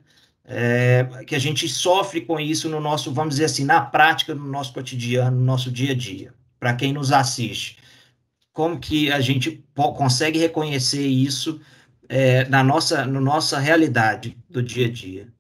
é, 0.47 1.07
que 1.27 1.35
a 1.35 1.39
gente 1.39 1.69
sofre 1.69 2.23
com 2.23 2.41
isso 2.41 2.67
no 2.67 2.81
nosso, 2.81 3.12
vamos 3.12 3.35
dizer 3.35 3.45
assim, 3.45 3.67
na 3.67 3.83
prática, 3.83 4.35
no 4.35 4.49
nosso 4.49 4.73
cotidiano, 4.73 5.37
no 5.37 5.45
nosso 5.45 5.71
dia 5.71 5.93
a 5.93 5.95
dia, 5.95 6.33
para 6.59 6.75
quem 6.75 6.95
nos 6.95 7.12
assiste. 7.12 7.77
Como 8.55 8.81
que 8.81 9.12
a 9.12 9.21
gente 9.21 9.62
consegue 9.75 10.39
reconhecer 10.39 11.07
isso 11.07 11.61
é, 12.09 12.44
na 12.49 12.62
nossa, 12.62 13.04
no 13.04 13.21
nossa 13.21 13.59
realidade 13.59 14.37
do 14.49 14.62
dia 14.62 14.87
a 14.87 14.90
dia? 14.90 15.32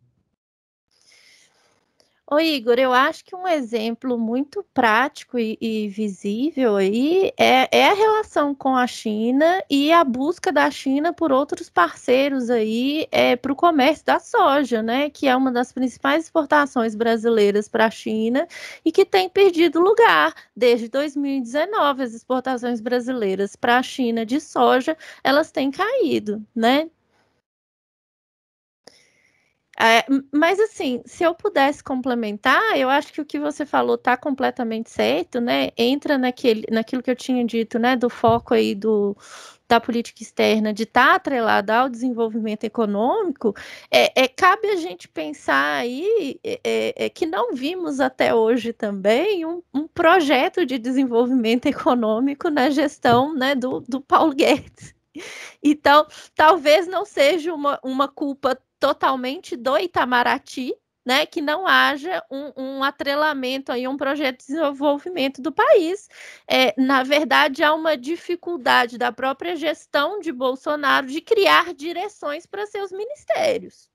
Ô 2.32 2.40
Igor, 2.40 2.78
eu 2.78 2.94
acho 2.94 3.26
que 3.26 3.36
um 3.36 3.46
exemplo 3.46 4.18
muito 4.18 4.64
prático 4.72 5.38
e, 5.38 5.58
e 5.60 5.86
visível 5.88 6.76
aí 6.76 7.30
é, 7.36 7.68
é, 7.70 7.90
a 7.90 7.92
relação 7.92 8.54
com 8.54 8.74
a 8.74 8.86
China 8.86 9.62
e 9.68 9.92
a 9.92 10.02
busca 10.02 10.50
da 10.50 10.70
China 10.70 11.12
por 11.12 11.30
outros 11.30 11.68
parceiros 11.68 12.48
aí 12.48 13.06
é, 13.12 13.36
para 13.36 13.52
o 13.52 13.54
comércio 13.54 14.06
da 14.06 14.18
soja, 14.18 14.82
né? 14.82 15.10
Que 15.10 15.28
é 15.28 15.36
uma 15.36 15.52
das 15.52 15.72
principais 15.74 16.24
exportações 16.24 16.94
brasileiras 16.94 17.68
para 17.68 17.84
a 17.84 17.90
China 17.90 18.48
e 18.82 18.90
que 18.90 19.04
tem 19.04 19.28
perdido 19.28 19.78
lugar 19.78 20.32
desde 20.56 20.88
2019. 20.88 22.02
As 22.02 22.14
exportações 22.14 22.80
brasileiras 22.80 23.56
para 23.56 23.76
a 23.76 23.82
China 23.82 24.24
de 24.24 24.40
soja 24.40 24.96
elas 25.22 25.50
têm 25.50 25.70
caído, 25.70 26.42
né? 26.56 26.88
É, 29.82 30.04
mas 30.32 30.60
assim, 30.60 31.02
se 31.04 31.24
eu 31.24 31.34
pudesse 31.34 31.82
complementar, 31.82 32.78
eu 32.78 32.88
acho 32.88 33.12
que 33.12 33.20
o 33.20 33.24
que 33.24 33.40
você 33.40 33.66
falou 33.66 33.96
está 33.96 34.16
completamente 34.16 34.88
certo, 34.90 35.40
né? 35.40 35.70
Entra 35.76 36.16
naquele, 36.16 36.64
naquilo 36.70 37.02
que 37.02 37.10
eu 37.10 37.16
tinha 37.16 37.44
dito, 37.44 37.80
né? 37.80 37.96
Do 37.96 38.08
foco 38.08 38.54
aí 38.54 38.76
do, 38.76 39.16
da 39.66 39.80
política 39.80 40.22
externa 40.22 40.72
de 40.72 40.84
estar 40.84 41.08
tá 41.08 41.14
atrelada 41.16 41.74
ao 41.76 41.88
desenvolvimento 41.88 42.62
econômico, 42.62 43.54
é, 43.90 44.22
é, 44.22 44.28
cabe 44.28 44.68
a 44.68 44.76
gente 44.76 45.08
pensar 45.08 45.78
aí 45.80 46.38
é, 46.44 46.60
é, 46.62 47.06
é 47.06 47.08
que 47.10 47.26
não 47.26 47.52
vimos 47.52 47.98
até 47.98 48.32
hoje 48.32 48.72
também 48.72 49.44
um, 49.44 49.62
um, 49.74 49.88
projeto 49.88 50.64
de 50.64 50.78
desenvolvimento 50.78 51.66
econômico 51.66 52.48
na 52.50 52.70
gestão 52.70 53.34
né, 53.34 53.56
do, 53.56 53.80
do 53.80 54.00
Paulo 54.00 54.32
Guedes. 54.32 54.94
Então, 55.62 56.06
talvez 56.34 56.86
não 56.86 57.04
seja 57.04 57.52
uma, 57.52 57.78
uma 57.82 58.08
culpa 58.08 58.58
totalmente 58.82 59.56
do 59.56 59.78
Itamaraty, 59.78 60.74
né, 61.06 61.24
que 61.24 61.40
não 61.40 61.68
haja 61.68 62.20
um, 62.28 62.52
um, 62.56 62.82
atrelamento 62.82 63.70
aí, 63.70 63.86
um 63.86 63.96
projeto 63.96 64.40
de 64.40 64.46
desenvolvimento 64.48 65.40
do 65.40 65.52
país. 65.52 66.08
É, 66.50 66.74
na 66.76 67.04
verdade, 67.04 67.62
há 67.62 67.72
uma 67.72 67.96
dificuldade 67.96 68.98
da 68.98 69.12
própria 69.12 69.54
gestão 69.54 70.18
de 70.18 70.32
Bolsonaro 70.32 71.06
de 71.06 71.20
criar 71.20 71.72
direções 71.72 72.44
para 72.44 72.66
seus 72.66 72.90
ministérios. 72.90 73.88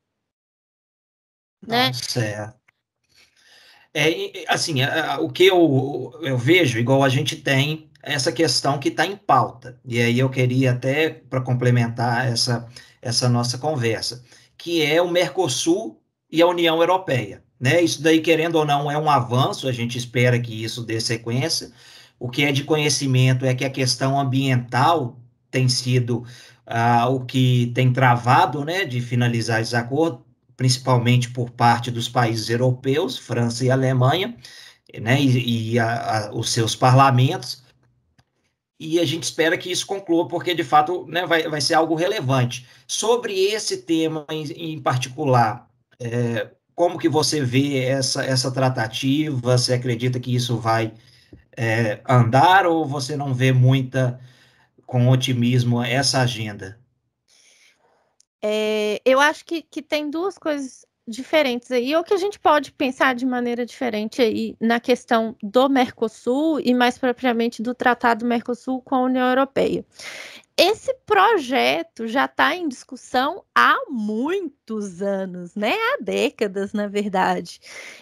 Né? 1.65 1.91
Certo. 1.91 2.55
É, 3.93 4.45
assim, 4.47 4.75
o 5.19 5.29
que 5.29 5.47
eu, 5.47 6.17
eu 6.21 6.37
vejo, 6.37 6.79
igual 6.79 7.03
a 7.03 7.09
gente 7.09 7.35
tem 7.35 7.91
essa 8.01 8.31
questão 8.31 8.79
que 8.79 8.87
está 8.87 9.05
em 9.05 9.17
pauta, 9.17 9.77
e 9.83 9.99
aí 9.99 10.17
eu 10.17 10.29
queria 10.29 10.71
até, 10.71 11.09
para 11.09 11.41
complementar 11.41 12.31
essa, 12.31 12.69
essa 13.01 13.27
nossa 13.27 13.57
conversa, 13.57 14.23
que 14.57 14.83
é 14.83 15.01
o 15.01 15.09
Mercosul 15.09 16.01
e 16.31 16.41
a 16.41 16.47
União 16.47 16.79
Europeia. 16.79 17.43
Né? 17.59 17.81
Isso 17.81 18.01
daí, 18.01 18.21
querendo 18.21 18.55
ou 18.55 18.65
não, 18.65 18.89
é 18.89 18.97
um 18.97 19.09
avanço, 19.09 19.67
a 19.67 19.71
gente 19.71 19.97
espera 19.97 20.39
que 20.39 20.63
isso 20.63 20.83
dê 20.83 20.99
sequência. 20.99 21.71
O 22.19 22.29
que 22.29 22.43
é 22.43 22.51
de 22.51 22.63
conhecimento 22.63 23.45
é 23.45 23.53
que 23.53 23.65
a 23.65 23.69
questão 23.69 24.19
ambiental 24.19 25.19
tem 25.51 25.69
sido 25.69 26.25
ah, 26.65 27.07
o 27.07 27.25
que 27.25 27.71
tem 27.73 27.91
travado 27.93 28.65
né, 28.65 28.85
de 28.85 29.01
finalizar 29.01 29.61
esse 29.61 29.75
acordo, 29.75 30.25
principalmente 30.55 31.29
por 31.29 31.51
parte 31.51 31.91
dos 31.91 32.09
países 32.09 32.49
europeus, 32.49 33.17
França 33.17 33.63
e 33.63 33.71
Alemanha, 33.71 34.35
né, 34.99 35.21
e, 35.21 35.73
e 35.73 35.79
a, 35.79 36.27
a, 36.27 36.35
os 36.35 36.51
seus 36.51 36.75
parlamentos 36.75 37.63
e 38.79 38.99
a 38.99 39.05
gente 39.05 39.23
espera 39.23 39.57
que 39.57 39.71
isso 39.71 39.85
conclua, 39.85 40.27
porque 40.27 40.53
de 40.53 40.63
fato 40.63 41.05
né, 41.07 41.25
vai, 41.25 41.47
vai 41.47 41.61
ser 41.61 41.73
algo 41.73 41.95
relevante. 41.95 42.67
Sobre 42.85 43.33
esse 43.33 43.77
tema 43.77 44.25
em, 44.29 44.43
em 44.73 44.81
particular, 44.81 45.67
é, 45.99 46.49
como 46.75 46.99
que 46.99 47.09
você 47.09 47.41
vê 47.41 47.83
essa, 47.83 48.23
essa 48.23 48.51
tratativa? 48.51 49.57
Você 49.57 49.73
acredita 49.73 50.19
que 50.19 50.33
isso 50.35 50.57
vai 50.57 50.93
é, 51.55 51.99
andar 52.07 52.67
ou 52.67 52.85
você 52.85 53.17
não 53.17 53.33
vê 53.33 53.51
muita, 53.51 54.19
com 54.85 55.09
otimismo, 55.09 55.83
essa 55.83 56.21
agenda? 56.21 56.79
É, 58.41 59.01
eu 59.03 59.19
acho 59.19 59.43
que, 59.43 59.63
que 59.63 59.81
tem 59.81 60.09
duas 60.09 60.37
coisas 60.37 60.85
diferentes 61.07 61.71
aí, 61.71 61.95
ou 61.95 62.03
que 62.03 62.13
a 62.13 62.17
gente 62.17 62.37
pode 62.37 62.71
pensar 62.71 63.15
de 63.15 63.25
maneira 63.25 63.65
diferente 63.65 64.21
aí 64.21 64.55
na 64.59 64.79
questão 64.79 65.35
do 65.41 65.69
Mercosul 65.69 66.59
e 66.59 66.73
mais 66.73 66.97
propriamente 66.97 67.61
do 67.61 67.73
Tratado 67.73 68.25
Mercosul 68.25 68.81
com 68.81 68.95
a 68.95 69.01
União 69.03 69.27
Europeia. 69.29 69.85
Esse 70.59 70.91
projeto 71.05 72.07
já 72.07 72.25
está 72.25 72.55
em 72.55 72.67
discussão 72.67 73.43
há 73.53 73.77
muitos 73.87 75.03
anos, 75.03 75.55
né? 75.55 75.73
Há 75.73 75.97
décadas, 76.01 76.73
na 76.73 76.87
verdade. 76.87 77.59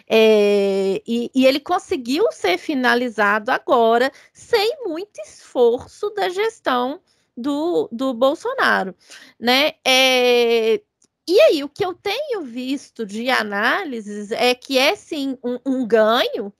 É, 0.09 1.01
e, 1.05 1.29
e 1.35 1.45
ele 1.45 1.59
conseguiu 1.59 2.31
ser 2.31 2.57
finalizado 2.57 3.51
agora, 3.51 4.09
sem 4.31 4.77
muito 4.85 5.19
esforço 5.21 6.09
da 6.11 6.29
gestão 6.29 7.01
do, 7.35 7.89
do 7.91 8.13
Bolsonaro, 8.13 8.95
né? 9.37 9.73
É, 9.85 10.81
e 11.27 11.39
aí, 11.41 11.63
o 11.63 11.69
que 11.69 11.83
eu 11.83 11.93
tenho 11.93 12.41
visto 12.43 13.05
de 13.05 13.29
análises 13.29 14.31
é 14.31 14.53
que 14.53 14.77
é 14.77 14.95
sim 14.95 15.37
um, 15.43 15.59
um 15.65 15.87
ganho 15.87 16.53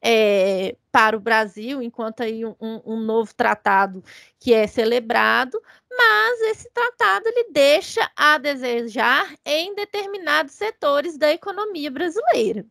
é, 0.00 0.76
para 0.92 1.16
o 1.16 1.20
Brasil, 1.20 1.82
enquanto 1.82 2.22
aí 2.22 2.44
um, 2.44 2.56
um, 2.60 3.00
novo 3.00 3.34
tratado 3.34 4.02
que 4.38 4.52
é 4.52 4.66
celebrado, 4.66 5.60
mas 5.90 6.40
esse 6.42 6.70
tratado 6.70 7.28
ele 7.28 7.50
deixa 7.50 8.10
a 8.16 8.38
desejar 8.38 9.34
em 9.44 9.74
determinados 9.74 10.54
setores 10.54 11.16
da 11.18 11.32
economia 11.32 11.90
brasileira. 11.90 12.64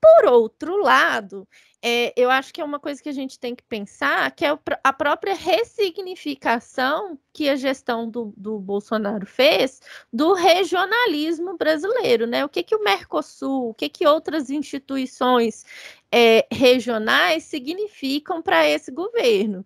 Por 0.00 0.26
outro 0.26 0.76
lado, 0.82 1.46
é, 1.80 2.12
eu 2.16 2.28
acho 2.30 2.52
que 2.52 2.60
é 2.60 2.64
uma 2.64 2.80
coisa 2.80 3.00
que 3.00 3.08
a 3.08 3.12
gente 3.12 3.38
tem 3.38 3.54
que 3.54 3.62
pensar, 3.62 4.30
que 4.32 4.44
é 4.44 4.58
a 4.82 4.92
própria 4.92 5.34
ressignificação 5.34 7.18
que 7.32 7.48
a 7.48 7.54
gestão 7.54 8.10
do, 8.10 8.32
do 8.36 8.58
Bolsonaro 8.58 9.24
fez 9.24 9.80
do 10.12 10.32
regionalismo 10.32 11.56
brasileiro, 11.56 12.26
né? 12.26 12.44
O 12.44 12.48
que, 12.48 12.64
que 12.64 12.74
o 12.74 12.82
Mercosul, 12.82 13.70
o 13.70 13.74
que, 13.74 13.88
que 13.88 14.06
outras 14.06 14.50
instituições 14.50 15.64
é, 16.10 16.46
regionais 16.50 17.44
significam 17.44 18.42
para 18.42 18.66
esse 18.66 18.90
governo. 18.90 19.64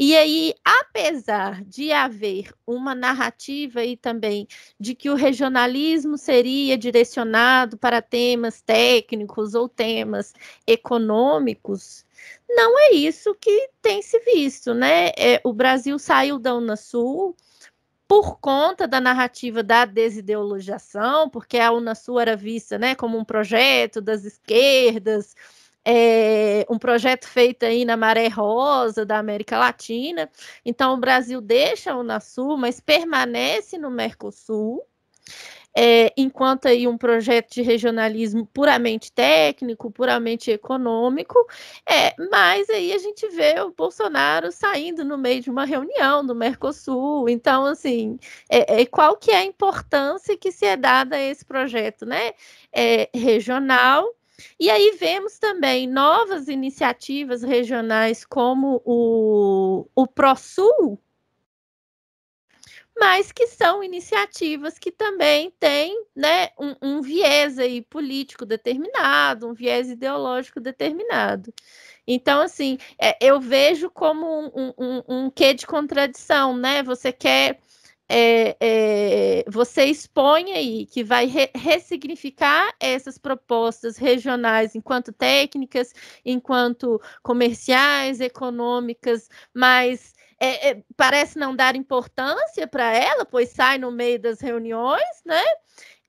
E 0.00 0.16
aí, 0.16 0.54
apesar 0.64 1.64
de 1.64 1.90
haver 1.90 2.52
uma 2.64 2.94
narrativa 2.94 3.80
aí 3.80 3.96
também 3.96 4.46
de 4.78 4.94
que 4.94 5.10
o 5.10 5.16
regionalismo 5.16 6.16
seria 6.16 6.78
direcionado 6.78 7.76
para 7.76 8.00
temas 8.00 8.60
técnicos 8.60 9.54
ou 9.54 9.68
temas 9.68 10.32
econômicos, 10.64 12.06
não 12.48 12.78
é 12.78 12.92
isso 12.92 13.34
que 13.34 13.70
tem 13.82 14.00
se 14.00 14.20
visto, 14.20 14.72
né? 14.72 15.08
É, 15.18 15.40
o 15.42 15.52
Brasil 15.52 15.98
saiu 15.98 16.38
da 16.38 16.54
Unasul 16.54 17.34
por 18.06 18.38
conta 18.38 18.86
da 18.86 19.00
narrativa 19.00 19.62
da 19.64 19.84
desideologização, 19.84 21.28
porque 21.28 21.58
a 21.58 21.72
Unasul 21.72 22.20
era 22.20 22.36
vista 22.36 22.78
né, 22.78 22.94
como 22.94 23.18
um 23.18 23.24
projeto 23.24 24.00
das 24.00 24.24
esquerdas, 24.24 25.34
é, 25.84 26.66
um 26.68 26.78
projeto 26.78 27.26
feito 27.26 27.64
aí 27.64 27.84
na 27.84 27.96
Maré 27.96 28.28
Rosa 28.28 29.04
da 29.06 29.18
América 29.18 29.58
Latina. 29.58 30.30
Então, 30.64 30.94
o 30.94 30.98
Brasil 30.98 31.40
deixa 31.40 31.94
o 31.94 32.00
Unasul, 32.00 32.56
mas 32.56 32.80
permanece 32.80 33.78
no 33.78 33.90
Mercosul. 33.90 34.84
É, 35.76 36.12
enquanto 36.16 36.66
aí 36.66 36.88
um 36.88 36.98
projeto 36.98 37.54
de 37.54 37.62
regionalismo 37.62 38.44
puramente 38.46 39.12
técnico, 39.12 39.90
puramente 39.90 40.50
econômico, 40.50 41.38
é, 41.88 42.14
mas 42.30 42.68
aí 42.68 42.92
a 42.92 42.98
gente 42.98 43.28
vê 43.28 43.60
o 43.60 43.70
Bolsonaro 43.70 44.50
saindo 44.50 45.04
no 45.04 45.16
meio 45.16 45.40
de 45.40 45.50
uma 45.50 45.64
reunião 45.64 46.26
do 46.26 46.34
Mercosul, 46.34 47.28
então 47.28 47.64
assim, 47.64 48.18
é, 48.50 48.80
é 48.80 48.86
qual 48.86 49.16
que 49.16 49.30
é 49.30 49.36
a 49.36 49.44
importância 49.44 50.36
que 50.36 50.50
se 50.50 50.66
é 50.66 50.76
dada 50.76 51.14
a 51.16 51.20
esse 51.20 51.44
projeto, 51.44 52.04
né, 52.04 52.32
é, 52.72 53.08
regional, 53.14 54.04
e 54.58 54.70
aí 54.70 54.96
vemos 54.98 55.38
também 55.38 55.86
novas 55.86 56.48
iniciativas 56.48 57.42
regionais 57.42 58.24
como 58.24 58.80
o, 58.84 59.88
o 59.94 60.06
ProSul, 60.06 61.00
mas 62.98 63.30
que 63.30 63.46
são 63.46 63.82
iniciativas 63.82 64.78
que 64.78 64.90
também 64.90 65.52
têm 65.60 66.04
né, 66.14 66.48
um, 66.58 66.74
um, 66.82 67.02
viés 67.02 67.58
aí 67.58 67.80
político 67.82 68.44
determinado, 68.44 69.48
um 69.48 69.54
viés 69.54 69.88
ideológico 69.88 70.60
determinado. 70.60 71.52
Então, 72.06 72.40
assim, 72.40 72.78
é, 73.00 73.16
eu 73.20 73.40
vejo 73.40 73.90
como 73.90 74.26
um, 74.26 74.72
um, 74.76 75.02
um 75.08 75.30
quê 75.30 75.54
de 75.54 75.66
contradição, 75.66 76.56
né? 76.56 76.82
Você 76.82 77.12
quer 77.12 77.60
é, 78.08 78.56
é, 78.60 79.44
você 79.48 79.84
expõe 79.84 80.52
aí 80.52 80.86
que 80.86 81.04
vai 81.04 81.26
re 81.26 81.50
ressignificar 81.54 82.74
essas 82.80 83.18
propostas 83.18 83.98
regionais 83.98 84.74
enquanto 84.74 85.12
técnicas, 85.12 85.92
enquanto 86.24 87.00
comerciais, 87.22 88.20
econômicas, 88.20 89.28
mas 89.52 90.14
é, 90.40 90.70
é 90.70 90.82
parece 90.96 91.38
não 91.38 91.54
dar 91.54 91.76
importância 91.76 92.66
para 92.66 92.94
ela, 92.94 93.24
pois 93.26 93.50
sai 93.50 93.78
no 93.78 93.90
meio 93.90 94.18
das 94.20 94.40
reuniões, 94.40 95.22
né? 95.24 95.42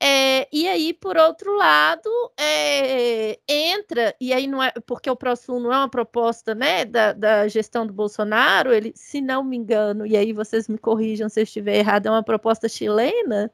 É, 0.01 0.47
e 0.51 0.67
aí, 0.67 0.93
por 0.93 1.17
outro 1.17 1.55
lado, 1.57 2.09
é, 2.37 3.37
entra, 3.47 4.15
e 4.19 4.31
aí 4.31 4.47
não 4.47 4.63
é, 4.63 4.71
porque 4.85 5.09
o 5.09 5.15
ProSul 5.15 5.59
não 5.59 5.73
é 5.73 5.77
uma 5.77 5.89
proposta 5.89 6.55
né, 6.55 6.85
da, 6.85 7.11
da, 7.11 7.47
gestão 7.49 7.85
do 7.85 7.91
Bolsonaro, 7.91 8.73
ele, 8.73 8.93
se 8.95 9.19
não 9.19 9.43
me 9.43 9.57
engano, 9.57 10.05
e 10.05 10.15
aí 10.15 10.31
vocês 10.31 10.69
me 10.69 10.77
corrijam 10.77 11.27
se 11.27 11.41
eu 11.41 11.43
estiver 11.43 11.75
errado, 11.77 12.07
é 12.07 12.11
uma 12.11 12.23
proposta 12.23 12.69
chilena. 12.69 13.51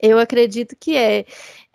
Eu 0.00 0.18
acredito 0.18 0.76
que 0.76 0.96
é. 0.96 1.24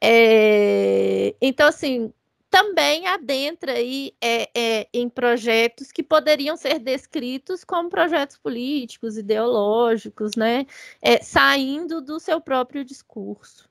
é 0.02 1.36
então, 1.42 1.68
assim, 1.68 2.14
também 2.52 3.08
adentra 3.08 3.72
aí 3.72 4.14
é, 4.22 4.50
é, 4.54 4.88
em 4.94 5.08
projetos 5.08 5.90
que 5.90 6.04
poderiam 6.04 6.58
ser 6.58 6.80
descritos 6.80 7.64
como 7.64 7.90
projetos 7.90 8.38
políticos, 8.38 9.18
ideológicos, 9.18 10.36
né? 10.36 10.68
É, 11.02 11.24
saindo 11.24 12.02
do 12.02 12.20
seu 12.20 12.42
próprio 12.42 12.84
discurso. 12.84 13.70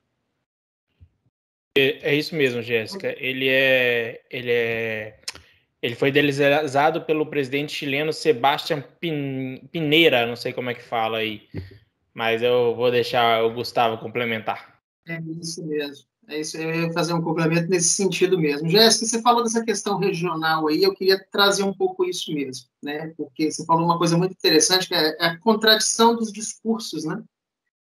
É, 1.77 2.11
é 2.11 2.15
isso 2.15 2.35
mesmo, 2.35 2.63
Jéssica. 2.63 3.15
Ele 3.19 3.49
é, 3.49 4.23
ele 4.31 4.51
é, 4.51 5.21
ele 5.83 5.95
foi 5.95 6.09
idealizado 6.09 7.03
pelo 7.03 7.27
presidente 7.27 7.73
chileno 7.73 8.15
Sebastián 8.15 8.83
Pineira, 8.99 10.27
não 10.27 10.37
sei 10.37 10.55
como 10.55 10.71
é 10.71 10.75
que 10.75 10.83
fala 10.83 11.19
aí, 11.19 11.47
mas 12.15 12.43
eu 12.43 12.75
vou 12.75 12.91
deixar 12.91 13.45
o 13.45 13.53
Gustavo 13.53 13.99
complementar. 13.99 14.81
É 15.07 15.21
isso 15.39 15.65
mesmo. 15.67 16.09
É 16.31 16.39
isso, 16.39 16.57
eu 16.57 16.83
ia 16.83 16.93
fazer 16.93 17.13
um 17.13 17.21
complemento 17.21 17.69
nesse 17.69 17.89
sentido 17.89 18.39
mesmo. 18.39 18.69
Jéssica, 18.69 19.05
você 19.05 19.21
falou 19.21 19.43
dessa 19.43 19.65
questão 19.65 19.99
regional 19.99 20.69
aí, 20.69 20.81
eu 20.81 20.95
queria 20.95 21.19
trazer 21.33 21.65
um 21.65 21.75
pouco 21.75 22.05
isso 22.05 22.33
mesmo, 22.33 22.69
né? 22.81 23.09
Porque 23.17 23.51
você 23.51 23.65
falou 23.65 23.85
uma 23.85 23.99
coisa 23.99 24.17
muito 24.17 24.31
interessante, 24.31 24.87
que 24.87 24.95
é 24.95 25.17
a 25.21 25.37
contradição 25.39 26.15
dos 26.15 26.33
discursos, 26.33 27.05
né? 27.05 27.21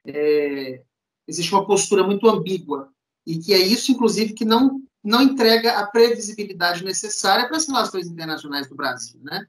É, 0.07 0.81
existe 1.27 1.53
uma 1.53 1.67
postura 1.67 2.05
muito 2.05 2.25
ambígua, 2.29 2.89
e 3.27 3.37
que 3.37 3.53
é 3.53 3.57
isso, 3.57 3.91
inclusive, 3.91 4.31
que 4.31 4.45
não, 4.45 4.81
não 5.03 5.21
entrega 5.21 5.77
a 5.77 5.85
previsibilidade 5.85 6.85
necessária 6.85 7.49
para 7.49 7.57
as 7.57 7.67
relações 7.67 8.07
internacionais 8.07 8.69
do 8.69 8.75
Brasil, 8.75 9.19
né? 9.21 9.45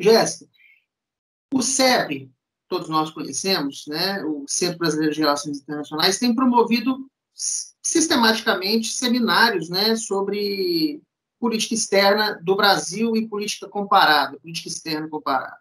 Jéssica, 0.00 0.50
o 1.52 1.60
SEB, 1.60 2.32
todos 2.68 2.88
nós 2.88 3.10
conhecemos, 3.10 3.84
né? 3.86 4.24
O 4.24 4.46
Centro 4.48 4.78
Brasileiro 4.78 5.12
de 5.12 5.20
Relações 5.20 5.60
Internacionais, 5.60 6.18
tem 6.18 6.34
promovido 6.34 7.06
sistematicamente 7.34 8.88
seminários 8.88 9.68
né, 9.68 9.96
sobre 9.96 11.02
política 11.38 11.74
externa 11.74 12.40
do 12.42 12.54
Brasil 12.54 13.16
e 13.16 13.28
política 13.28 13.68
comparada, 13.68 14.38
política 14.38 14.68
externa 14.68 15.08
comparada. 15.08 15.58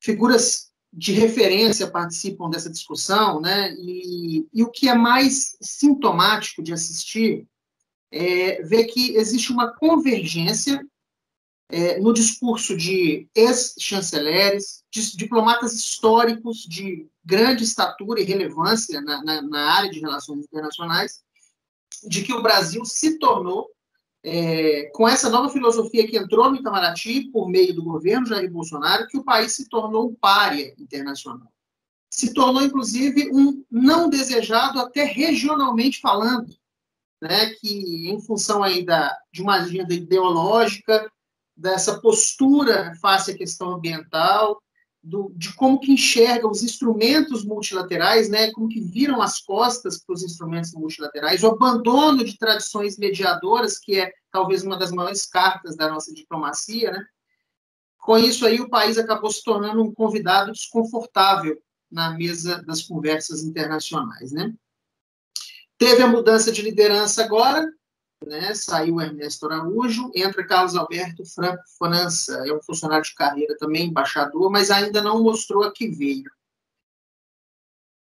Figuras 0.00 0.70
de 0.92 1.12
referência 1.12 1.90
participam 1.90 2.48
dessa 2.48 2.70
discussão, 2.70 3.40
né, 3.40 3.74
e, 3.74 4.46
e 4.52 4.62
o 4.62 4.70
que 4.70 4.88
é 4.88 4.94
mais 4.94 5.56
sintomático 5.60 6.62
de 6.62 6.72
assistir 6.72 7.48
é 8.12 8.62
ver 8.62 8.84
que 8.84 9.16
existe 9.16 9.50
uma 9.50 9.74
convergência 9.74 10.86
é, 11.68 11.98
no 11.98 12.12
discurso 12.12 12.76
de 12.76 13.28
ex-chanceleres, 13.34 14.84
diplomatas 15.16 15.72
históricos 15.72 16.58
de 16.58 17.08
grande 17.24 17.64
estatura 17.64 18.20
e 18.20 18.24
relevância 18.24 19.00
na, 19.00 19.22
na, 19.22 19.42
na, 19.42 19.72
área 19.72 19.90
de 19.90 20.00
relações 20.00 20.44
internacionais, 20.44 21.22
de 22.06 22.22
que 22.22 22.32
o 22.32 22.42
Brasil 22.42 22.84
se 22.84 23.18
tornou, 23.18 23.68
é, 24.22 24.90
com 24.94 25.08
essa 25.08 25.28
nova 25.28 25.50
filosofia 25.50 26.06
que 26.06 26.16
entrou 26.16 26.50
no 26.50 26.56
Itamaraty 26.56 27.30
por 27.30 27.48
meio 27.48 27.74
do 27.74 27.82
governo 27.82 28.26
Jair 28.26 28.50
Bolsonaro, 28.50 29.06
que 29.06 29.18
o 29.18 29.24
país 29.24 29.54
se 29.54 29.68
tornou 29.68 30.08
um 30.08 30.14
párea 30.14 30.74
internacional. 30.78 31.52
Se 32.10 32.32
tornou, 32.32 32.62
inclusive, 32.62 33.30
um 33.32 33.64
não 33.70 34.08
desejado 34.08 34.78
até 34.78 35.04
regionalmente 35.04 36.00
falando, 36.00 36.54
né, 37.20 37.50
que 37.60 38.08
em 38.08 38.20
função 38.20 38.62
aí 38.62 38.84
da, 38.84 39.16
de 39.32 39.42
uma 39.42 39.56
agenda 39.56 39.92
ideológica, 39.92 41.10
dessa 41.56 42.00
postura 42.00 42.94
face 43.00 43.30
à 43.30 43.36
questão 43.36 43.74
ambiental, 43.74 44.60
do, 45.04 45.30
de 45.36 45.52
como 45.54 45.78
que 45.78 45.92
enxerga 45.92 46.48
os 46.48 46.62
instrumentos 46.62 47.44
multilaterais, 47.44 48.30
né, 48.30 48.50
como 48.52 48.68
que 48.68 48.80
viram 48.80 49.20
as 49.20 49.38
costas 49.38 50.02
para 50.02 50.14
os 50.14 50.22
instrumentos 50.22 50.72
multilaterais, 50.72 51.42
o 51.42 51.48
abandono 51.48 52.24
de 52.24 52.38
tradições 52.38 52.96
mediadoras, 52.96 53.78
que 53.78 54.00
é 54.00 54.10
talvez 54.32 54.62
uma 54.62 54.78
das 54.78 54.90
maiores 54.90 55.26
cartas 55.26 55.76
da 55.76 55.90
nossa 55.90 56.12
diplomacia, 56.12 56.90
né? 56.90 57.04
Com 57.98 58.18
isso 58.18 58.46
aí 58.46 58.60
o 58.60 58.68
país 58.68 58.98
acabou 58.98 59.30
se 59.30 59.42
tornando 59.42 59.82
um 59.82 59.92
convidado 59.92 60.52
desconfortável 60.52 61.58
na 61.90 62.10
mesa 62.10 62.62
das 62.62 62.82
conversas 62.82 63.42
internacionais, 63.44 64.32
né? 64.32 64.52
Teve 65.78 66.02
a 66.02 66.08
mudança 66.08 66.50
de 66.50 66.62
liderança 66.62 67.24
agora, 67.24 67.66
né? 68.26 68.54
Saiu 68.54 69.00
Ernesto 69.00 69.46
Araújo, 69.46 70.10
entra 70.14 70.46
Carlos 70.46 70.76
Alberto 70.76 71.24
Franco 71.24 71.62
França, 71.78 72.44
é 72.46 72.52
um 72.52 72.62
funcionário 72.62 73.04
de 73.04 73.14
carreira 73.14 73.56
também, 73.58 73.86
embaixador, 73.86 74.50
mas 74.50 74.70
ainda 74.70 75.02
não 75.02 75.22
mostrou 75.22 75.64
a 75.64 75.72
que 75.72 75.88
veio. 75.88 76.30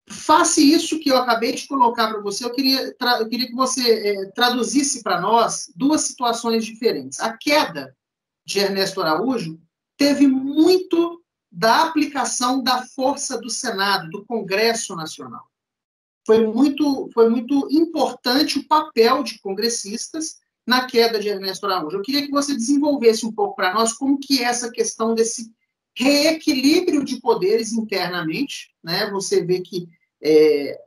Face 0.09 0.61
isso 0.61 0.99
que 0.99 1.11
eu 1.11 1.17
acabei 1.17 1.55
de 1.55 1.69
colocar 1.69 2.09
para 2.09 2.21
você, 2.21 2.45
eu 2.45 2.53
queria, 2.53 2.95
eu 3.21 3.29
queria 3.29 3.47
que 3.47 3.55
você 3.55 3.91
é, 3.91 4.25
traduzisse 4.33 5.03
para 5.03 5.21
nós 5.21 5.73
duas 5.77 6.03
situações 6.03 6.65
diferentes. 6.65 7.21
A 7.21 7.37
queda 7.37 7.97
de 8.45 8.59
Ernesto 8.59 9.01
Araújo 9.01 9.61
teve 9.97 10.27
muito 10.27 11.23
da 11.53 11.85
aplicação 11.85 12.63
da 12.63 12.83
força 12.83 13.41
do 13.41 13.51
Senado, 13.51 14.11
do 14.11 14.25
Congresso 14.25 14.97
Nacional 14.97 15.50
foi 16.31 16.47
muito, 16.47 17.11
foi 17.13 17.29
muito 17.29 17.67
importante 17.73 18.61
o 18.61 18.69
papel 18.69 19.25
de 19.25 19.41
congressistas 19.41 20.37
na 20.65 20.87
queda 20.87 21.19
de 21.19 21.29
Ernesto 21.29 21.67
Araújo. 21.67 21.97
Eu 21.97 22.03
queria 22.03 22.25
que 22.25 22.31
você 22.31 22.55
desenvolvesse 22.55 23.27
um 23.27 23.33
pouco 23.33 23.57
para 23.57 23.75
nós 23.75 23.95
como 23.95 24.17
que 24.17 24.39
é 24.39 24.45
essa 24.45 24.71
questão 24.71 25.13
desse 25.13 25.53
reequilíbrio 25.93 27.05
de 27.05 27.21
poderes 27.21 27.73
internamente, 27.73 28.73
né? 28.81 29.11
Você 29.11 29.45
vê 29.45 29.61
que 29.61 29.89
é, 30.23 30.81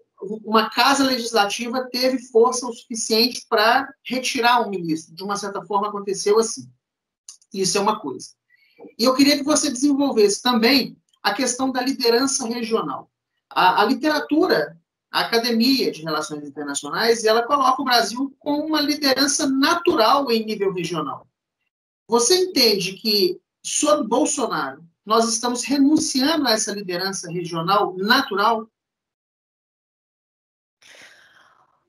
uma 0.45 0.69
casa 0.69 1.03
legislativa 1.03 1.89
teve 1.91 2.19
força 2.19 2.65
o 2.65 2.71
suficiente 2.71 3.45
para 3.49 3.93
retirar 4.01 4.65
um 4.65 4.69
ministro. 4.69 5.13
De 5.13 5.23
uma 5.25 5.35
certa 5.35 5.61
forma, 5.65 5.89
aconteceu 5.89 6.39
assim. 6.39 6.71
Isso 7.53 7.77
é 7.77 7.81
uma 7.81 7.99
coisa. 7.99 8.29
E 8.97 9.03
eu 9.03 9.13
queria 9.13 9.37
que 9.37 9.43
você 9.43 9.69
desenvolvesse 9.69 10.41
também 10.41 10.95
a 11.21 11.33
questão 11.33 11.69
da 11.69 11.81
liderança 11.81 12.47
regional. 12.47 13.11
A, 13.49 13.81
a 13.81 13.85
literatura 13.85 14.81
a 15.13 15.21
Academia 15.21 15.91
de 15.91 16.01
Relações 16.01 16.43
Internacionais, 16.43 17.23
e 17.23 17.27
ela 17.27 17.43
coloca 17.43 17.79
o 17.79 17.85
Brasil 17.85 18.35
com 18.39 18.65
uma 18.65 18.81
liderança 18.81 19.47
natural 19.47 20.31
em 20.31 20.43
nível 20.43 20.73
regional. 20.73 21.27
Você 22.07 22.35
entende 22.35 22.93
que, 22.93 23.39
sob 23.63 24.07
Bolsonaro, 24.07 24.83
nós 25.05 25.29
estamos 25.29 25.63
renunciando 25.63 26.47
a 26.47 26.53
essa 26.53 26.73
liderança 26.73 27.31
regional 27.31 27.95
natural? 27.95 28.67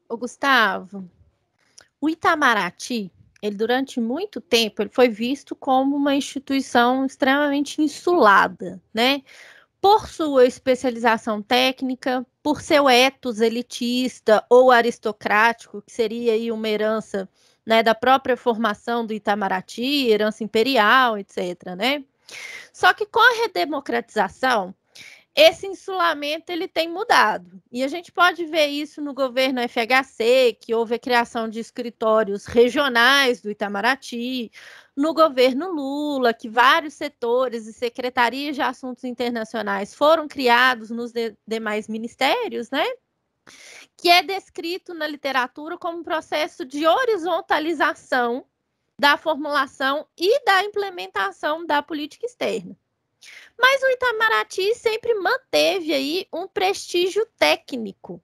O 0.06 0.18
Gustavo, 0.18 1.10
o 1.98 2.10
Itamaraty, 2.10 3.10
ele 3.40 3.56
durante 3.56 4.00
muito 4.00 4.38
tempo 4.38 4.82
ele 4.82 4.90
foi 4.90 5.08
visto 5.08 5.56
como 5.56 5.96
uma 5.96 6.14
instituição 6.14 7.06
extremamente 7.06 7.80
insulada, 7.80 8.82
né? 8.92 9.22
por 9.84 10.08
sua 10.08 10.46
especialização 10.46 11.42
técnica, 11.42 12.26
por 12.44 12.60
seu 12.60 12.90
ethos 12.90 13.40
elitista 13.40 14.44
ou 14.50 14.70
aristocrático, 14.70 15.80
que 15.80 15.90
seria 15.90 16.34
aí 16.34 16.52
uma 16.52 16.68
herança 16.68 17.26
né, 17.64 17.82
da 17.82 17.94
própria 17.94 18.36
formação 18.36 19.06
do 19.06 19.14
Itamaraty, 19.14 20.10
herança 20.10 20.44
imperial, 20.44 21.16
etc. 21.16 21.74
Né? 21.74 22.04
Só 22.70 22.92
que 22.92 23.06
com 23.06 23.18
a 23.18 23.42
redemocratização, 23.44 24.74
esse 25.34 25.66
insulamento 25.66 26.50
ele 26.50 26.68
tem 26.68 26.88
mudado. 26.88 27.60
E 27.72 27.82
a 27.82 27.88
gente 27.88 28.12
pode 28.12 28.44
ver 28.44 28.66
isso 28.66 29.02
no 29.02 29.12
governo 29.12 29.60
FHC, 29.68 30.56
que 30.60 30.74
houve 30.74 30.94
a 30.94 30.98
criação 30.98 31.48
de 31.48 31.58
escritórios 31.58 32.46
regionais 32.46 33.40
do 33.40 33.50
Itamaraty, 33.50 34.52
no 34.96 35.12
governo 35.12 35.72
Lula, 35.72 36.32
que 36.32 36.48
vários 36.48 36.94
setores 36.94 37.66
e 37.66 37.72
secretarias 37.72 38.54
de 38.54 38.62
assuntos 38.62 39.02
internacionais 39.02 39.92
foram 39.92 40.28
criados 40.28 40.90
nos 40.90 41.10
de 41.10 41.36
demais 41.46 41.88
ministérios, 41.88 42.70
né? 42.70 42.84
Que 43.96 44.08
é 44.10 44.22
descrito 44.22 44.94
na 44.94 45.06
literatura 45.06 45.76
como 45.76 45.98
um 45.98 46.04
processo 46.04 46.64
de 46.64 46.86
horizontalização 46.86 48.46
da 48.96 49.16
formulação 49.16 50.06
e 50.16 50.44
da 50.44 50.62
implementação 50.62 51.66
da 51.66 51.82
política 51.82 52.24
externa. 52.24 52.76
Mas 53.58 53.82
o 53.82 53.88
Itamaraty 53.88 54.74
sempre 54.74 55.14
manteve 55.14 55.92
aí 55.92 56.26
um 56.32 56.46
prestígio 56.46 57.26
técnico 57.38 58.22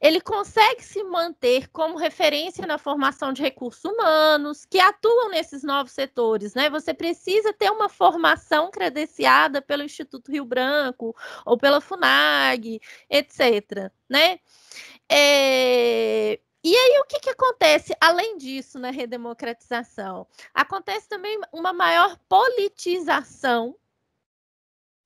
ele 0.00 0.20
consegue 0.20 0.84
se 0.84 1.02
manter 1.04 1.68
como 1.68 1.96
referência 1.96 2.66
na 2.66 2.78
formação 2.78 3.32
de 3.32 3.42
recursos 3.42 3.84
humanos 3.84 4.64
que 4.64 4.78
atuam 4.78 5.30
nesses 5.30 5.62
novos 5.62 5.92
setores, 5.92 6.54
né? 6.54 6.68
Você 6.70 6.92
precisa 6.92 7.52
ter 7.52 7.70
uma 7.70 7.88
formação 7.88 8.70
credenciada 8.70 9.62
pelo 9.62 9.82
Instituto 9.82 10.30
Rio 10.30 10.44
Branco 10.44 11.14
ou 11.46 11.56
pela 11.56 11.80
FUNAG, 11.80 12.80
etc. 13.08 13.90
Né? 14.08 14.40
É... 15.08 16.40
E 16.64 16.76
aí, 16.76 17.00
o 17.00 17.04
que, 17.04 17.18
que 17.18 17.30
acontece 17.30 17.92
além 18.00 18.38
disso 18.38 18.78
na 18.78 18.90
redemocratização? 18.90 20.26
Acontece 20.54 21.08
também 21.08 21.40
uma 21.52 21.72
maior 21.72 22.16
politização 22.28 23.76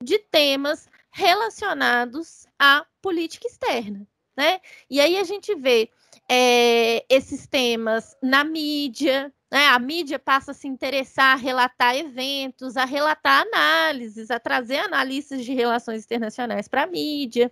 de 0.02 0.18
temas 0.18 0.88
relacionados 1.10 2.46
à 2.58 2.84
política 3.00 3.46
externa. 3.46 4.06
Né? 4.36 4.60
E 4.90 5.00
aí 5.00 5.16
a 5.16 5.24
gente 5.24 5.54
vê 5.54 5.90
é, 6.28 7.06
esses 7.08 7.46
temas 7.46 8.14
na 8.22 8.44
mídia, 8.44 9.32
né? 9.50 9.68
a 9.68 9.78
mídia 9.78 10.18
passa 10.18 10.50
a 10.50 10.54
se 10.54 10.66
interessar 10.66 11.32
a 11.32 11.40
relatar 11.40 11.96
eventos, 11.96 12.76
a 12.76 12.84
relatar 12.84 13.42
análises, 13.42 14.30
a 14.30 14.38
trazer 14.38 14.78
analistas 14.78 15.44
de 15.44 15.54
relações 15.54 16.04
internacionais 16.04 16.68
para 16.68 16.82
a 16.82 16.86
mídia. 16.86 17.50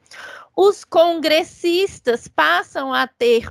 Os 0.57 0.85
congressistas 0.85 2.29
passam 2.29 2.93
a 2.93 3.07
ter 3.07 3.49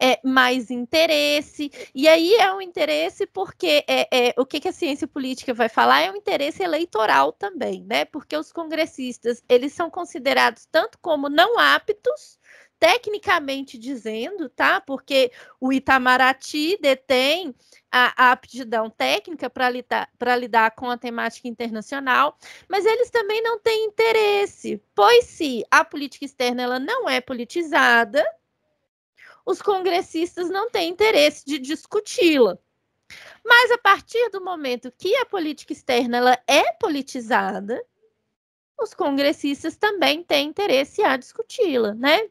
é, 0.00 0.20
mais 0.24 0.70
interesse, 0.70 1.70
e 1.94 2.06
aí 2.06 2.34
é 2.34 2.52
um 2.52 2.60
interesse 2.60 3.26
porque 3.26 3.84
é, 3.88 4.28
é, 4.28 4.34
o 4.38 4.46
que, 4.46 4.60
que, 4.60 4.68
a 4.68 4.72
ciência 4.72 5.06
política 5.06 5.52
vai 5.52 5.68
falar 5.68 6.02
é 6.02 6.10
um 6.10 6.16
interesse 6.16 6.62
eleitoral 6.62 7.32
também, 7.32 7.84
né? 7.84 8.04
Porque 8.04 8.36
os 8.36 8.52
congressistas 8.52 9.42
eles 9.48 9.72
são 9.72 9.90
considerados 9.90 10.66
tanto 10.70 10.98
como 11.00 11.28
não 11.28 11.58
aptos 11.58 12.38
tecnicamente 12.84 13.78
dizendo, 13.78 14.46
tá? 14.46 14.78
Porque 14.78 15.32
o 15.58 15.72
Itamaraty 15.72 16.76
detém 16.78 17.54
a, 17.90 18.26
a 18.26 18.32
aptidão 18.32 18.90
técnica 18.90 19.48
para 19.48 19.70
lidar, 19.70 20.10
lidar 20.38 20.70
com 20.72 20.90
a 20.90 20.98
temática 20.98 21.48
internacional, 21.48 22.36
mas 22.68 22.84
eles 22.84 23.08
também 23.08 23.42
não 23.42 23.58
têm 23.58 23.86
interesse, 23.86 24.82
pois 24.94 25.24
se 25.24 25.64
a 25.70 25.82
política 25.82 26.26
externa 26.26 26.62
ela 26.62 26.78
não 26.78 27.08
é 27.08 27.22
politizada, 27.22 28.22
os 29.46 29.62
congressistas 29.62 30.50
não 30.50 30.68
têm 30.68 30.90
interesse 30.90 31.42
de 31.46 31.58
discuti-la. 31.58 32.58
Mas 33.42 33.70
a 33.70 33.78
partir 33.78 34.28
do 34.28 34.44
momento 34.44 34.92
que 34.92 35.16
a 35.16 35.24
política 35.24 35.72
externa 35.72 36.18
ela 36.18 36.38
é 36.46 36.70
politizada, 36.74 37.82
os 38.80 38.94
congressistas 38.94 39.76
também 39.76 40.22
têm 40.22 40.48
interesse 40.48 41.02
a 41.02 41.16
discuti-la, 41.16 41.94
né? 41.94 42.28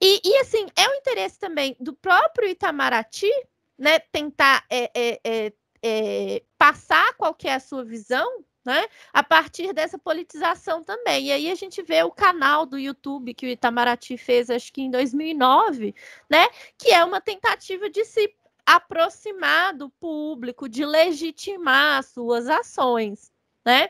E, 0.00 0.20
e, 0.24 0.36
assim, 0.38 0.66
é 0.76 0.88
o 0.88 0.94
interesse 0.94 1.38
também 1.38 1.76
do 1.80 1.92
próprio 1.92 2.48
Itamaraty, 2.48 3.30
né, 3.78 3.98
tentar 3.98 4.64
é, 4.70 4.90
é, 4.94 5.20
é, 5.24 5.52
é, 5.82 6.42
passar 6.58 7.14
qual 7.14 7.36
é 7.44 7.54
a 7.54 7.60
sua 7.60 7.84
visão, 7.84 8.44
né, 8.64 8.86
a 9.12 9.22
partir 9.22 9.72
dessa 9.72 9.98
politização 9.98 10.84
também. 10.84 11.26
E 11.26 11.32
aí 11.32 11.50
a 11.50 11.54
gente 11.54 11.82
vê 11.82 12.02
o 12.02 12.10
canal 12.10 12.66
do 12.66 12.78
YouTube 12.78 13.34
que 13.34 13.46
o 13.46 13.48
Itamaraty 13.48 14.18
fez, 14.18 14.50
acho 14.50 14.72
que 14.72 14.82
em 14.82 14.90
2009, 14.90 15.94
né, 16.28 16.46
que 16.76 16.90
é 16.90 17.02
uma 17.02 17.20
tentativa 17.20 17.88
de 17.88 18.04
se 18.04 18.34
aproximar 18.66 19.74
do 19.74 19.88
público, 19.90 20.68
de 20.68 20.84
legitimar 20.84 22.04
suas 22.04 22.48
ações, 22.48 23.32
né? 23.64 23.88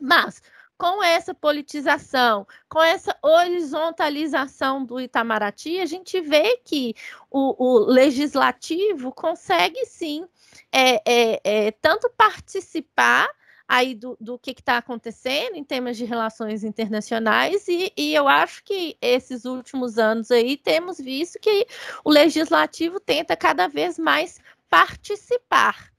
Mas 0.00 0.42
com 0.80 1.04
essa 1.04 1.34
politização, 1.34 2.46
com 2.66 2.82
essa 2.82 3.14
horizontalização 3.22 4.82
do 4.82 4.98
Itamaraty, 4.98 5.78
a 5.78 5.84
gente 5.84 6.18
vê 6.22 6.56
que 6.64 6.94
o, 7.30 7.62
o 7.62 7.78
legislativo 7.80 9.12
consegue 9.12 9.84
sim 9.84 10.26
é, 10.72 11.02
é, 11.04 11.40
é, 11.44 11.70
tanto 11.70 12.08
participar 12.16 13.28
aí 13.68 13.94
do, 13.94 14.16
do 14.18 14.38
que 14.38 14.52
está 14.52 14.78
acontecendo 14.78 15.54
em 15.54 15.62
temas 15.62 15.98
de 15.98 16.06
relações 16.06 16.64
internacionais, 16.64 17.68
e, 17.68 17.92
e, 17.94 18.14
eu 18.14 18.26
acho 18.26 18.64
que 18.64 18.96
esses 19.02 19.44
últimos 19.44 19.98
anos 19.98 20.30
aí 20.30 20.56
temos 20.56 20.96
visto 20.96 21.38
que 21.38 21.66
o 22.02 22.10
legislativo 22.10 22.98
tenta 22.98 23.36
cada 23.36 23.68
vez 23.68 23.98
mais 23.98 24.40
participar. 24.70 25.92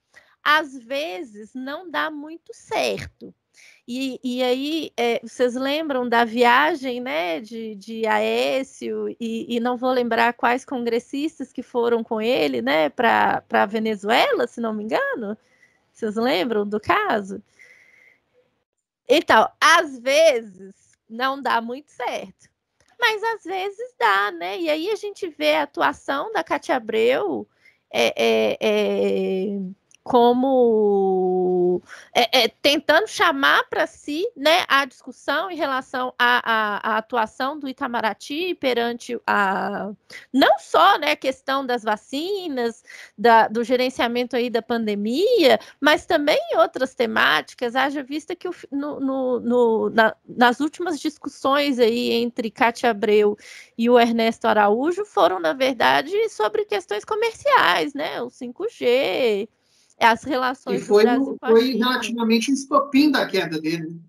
Às 0.43 0.75
vezes 0.75 1.53
não 1.53 1.89
dá 1.89 2.09
muito 2.09 2.51
certo, 2.51 3.31
e, 3.93 4.19
e 4.23 4.43
aí, 4.43 4.93
é, 4.95 5.19
vocês 5.19 5.53
lembram 5.53 6.07
da 6.07 6.23
viagem 6.23 7.01
né, 7.01 7.41
de, 7.41 7.75
de 7.75 8.07
Aécio, 8.07 9.09
e, 9.19 9.53
e, 9.53 9.59
não 9.59 9.75
vou 9.75 9.91
lembrar 9.91 10.31
quais 10.31 10.63
congressistas 10.63 11.51
que 11.51 11.61
foram 11.61 12.01
com 12.01 12.21
ele 12.21 12.61
né, 12.61 12.87
para 12.87 13.43
a 13.51 13.65
Venezuela, 13.65 14.47
se 14.47 14.61
não 14.61 14.73
me 14.73 14.85
engano? 14.85 15.37
Vocês 15.91 16.15
lembram 16.15 16.65
do 16.65 16.79
caso? 16.79 17.43
Então, 19.09 19.49
às 19.59 19.99
vezes 19.99 20.73
não 21.09 21.41
dá 21.41 21.59
muito 21.59 21.91
certo, 21.91 22.49
mas 22.97 23.21
às 23.21 23.43
vezes 23.43 23.93
dá, 23.99 24.31
né? 24.31 24.57
E 24.57 24.69
aí 24.69 24.89
a 24.89 24.95
gente 24.95 25.27
vê 25.27 25.55
a 25.55 25.63
atuação 25.63 26.31
da 26.31 26.45
Cátia 26.45 26.77
Abreu. 26.77 27.45
É, 27.93 28.13
é, 28.15 28.57
é 28.61 29.80
como 30.03 31.81
é, 32.13 32.43
é, 32.43 32.47
tentando 32.47 33.07
chamar 33.07 33.63
para 33.69 33.85
si 33.85 34.25
né, 34.35 34.65
a 34.67 34.83
discussão 34.85 35.51
em 35.51 35.55
relação 35.55 36.13
à, 36.17 36.97
atuação 36.97 37.59
do 37.59 37.69
Itamaraty 37.69 38.55
perante 38.55 39.19
a 39.27 39.91
não 40.33 40.57
só 40.59 40.97
né, 40.97 41.11
a 41.11 41.15
questão 41.15 41.65
das 41.65 41.83
vacinas, 41.83 42.83
da, 43.17 43.47
do 43.47 43.63
gerenciamento 43.63 44.35
aí 44.35 44.49
da 44.49 44.61
pandemia, 44.61 45.59
mas 45.79 46.05
também 46.05 46.39
outras 46.57 46.95
temáticas, 46.95 47.75
haja 47.75 48.01
vista 48.01 48.35
que 48.35 48.47
o, 48.47 48.55
no, 48.71 48.99
no, 48.99 49.39
no, 49.39 49.89
na, 49.91 50.15
nas 50.27 50.59
últimas 50.59 50.99
discussões 50.99 51.79
aí 51.79 52.11
entre 52.11 52.49
Cátia 52.49 52.89
Abreu 52.89 53.37
e 53.77 53.89
o 53.89 53.99
Ernesto 53.99 54.47
Araújo 54.47 55.05
foram, 55.05 55.39
na 55.39 55.53
verdade, 55.53 56.11
sobre 56.29 56.65
questões 56.65 57.05
comerciais, 57.05 57.93
né? 57.93 58.21
O 58.21 58.27
5G, 58.27 59.47
as 60.01 60.23
relações 60.23 60.81
e 60.81 60.85
foi, 60.85 61.03
do 61.03 61.09
Brasil 61.09 61.37
com 61.39 61.45
a 61.45 61.49
foi 61.49 61.61
China. 61.67 61.87
relativamente 61.87 62.51
um 62.51 62.53
estopim 62.53 63.11
da 63.11 63.27
queda 63.27 63.59
dele. 63.59 63.87
Né? 63.87 63.99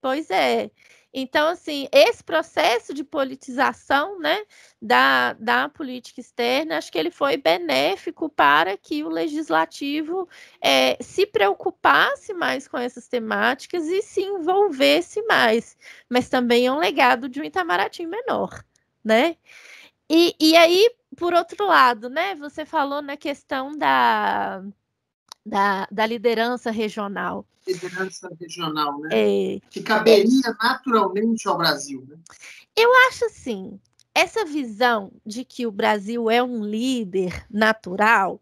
Pois 0.00 0.30
é. 0.30 0.70
Então, 1.14 1.48
assim, 1.48 1.88
esse 1.92 2.24
processo 2.24 2.94
de 2.94 3.04
politização 3.04 4.18
né, 4.18 4.42
da, 4.80 5.34
da 5.34 5.68
política 5.68 6.20
externa, 6.20 6.78
acho 6.78 6.90
que 6.90 6.96
ele 6.96 7.10
foi 7.10 7.36
benéfico 7.36 8.30
para 8.30 8.78
que 8.78 9.04
o 9.04 9.10
legislativo 9.10 10.26
é, 10.58 10.96
se 11.02 11.26
preocupasse 11.26 12.32
mais 12.32 12.66
com 12.66 12.78
essas 12.78 13.08
temáticas 13.08 13.86
e 13.88 14.00
se 14.00 14.22
envolvesse 14.22 15.20
mais. 15.26 15.76
Mas 16.08 16.30
também 16.30 16.66
é 16.66 16.72
um 16.72 16.78
legado 16.78 17.28
de 17.28 17.40
um 17.40 17.44
Itamaraty 17.44 18.06
menor, 18.06 18.64
né? 19.04 19.36
E, 20.08 20.34
e 20.40 20.56
aí, 20.56 20.90
por 21.16 21.34
outro 21.34 21.66
lado, 21.66 22.08
né, 22.08 22.34
você 22.36 22.64
falou 22.64 23.02
na 23.02 23.18
questão 23.18 23.76
da, 23.76 24.62
da, 25.44 25.86
da 25.90 26.06
liderança 26.06 26.70
regional. 26.70 27.46
Liderança 27.66 28.28
regional, 28.40 28.98
né? 29.00 29.08
É, 29.12 29.60
que 29.70 29.82
caberia 29.82 30.48
é, 30.48 30.64
naturalmente 30.64 31.46
ao 31.48 31.56
Brasil. 31.56 32.04
Né? 32.08 32.16
Eu 32.76 32.90
acho 33.08 33.26
assim, 33.26 33.78
essa 34.14 34.44
visão 34.44 35.12
de 35.24 35.44
que 35.44 35.66
o 35.66 35.72
Brasil 35.72 36.28
é 36.28 36.42
um 36.42 36.64
líder 36.64 37.46
natural, 37.50 38.41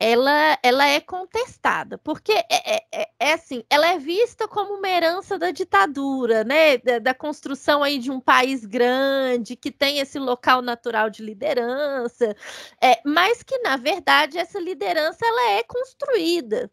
ela, 0.00 0.58
ela 0.62 0.86
é 0.88 1.00
contestada, 1.00 1.98
porque 1.98 2.32
é, 2.32 2.46
é, 2.50 2.86
é, 2.92 3.10
é, 3.18 3.32
assim, 3.32 3.64
ela 3.68 3.88
é 3.88 3.98
vista 3.98 4.46
como 4.46 4.74
uma 4.74 4.88
herança 4.88 5.36
da 5.38 5.50
ditadura, 5.50 6.44
né? 6.44 6.78
Da, 6.78 6.98
da, 7.00 7.14
construção 7.14 7.82
aí 7.82 7.98
de 7.98 8.10
um 8.10 8.20
país 8.20 8.64
grande 8.64 9.56
que 9.56 9.72
tem 9.72 9.98
esse 9.98 10.18
local 10.18 10.62
natural 10.62 11.10
de 11.10 11.22
liderança, 11.22 12.36
é, 12.80 13.00
mas 13.04 13.42
que 13.42 13.58
na 13.58 13.76
verdade 13.76 14.38
essa 14.38 14.60
liderança 14.60 15.26
ela 15.26 15.50
é 15.52 15.62
construída, 15.64 16.70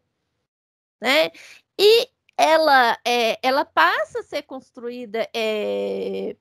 né? 1.00 1.30
E 1.78 2.08
ela, 2.36 2.98
é, 3.04 3.38
ela 3.42 3.64
passa 3.64 4.20
a 4.20 4.22
ser 4.22 4.42
construída 4.42 5.28
é, 5.34 6.36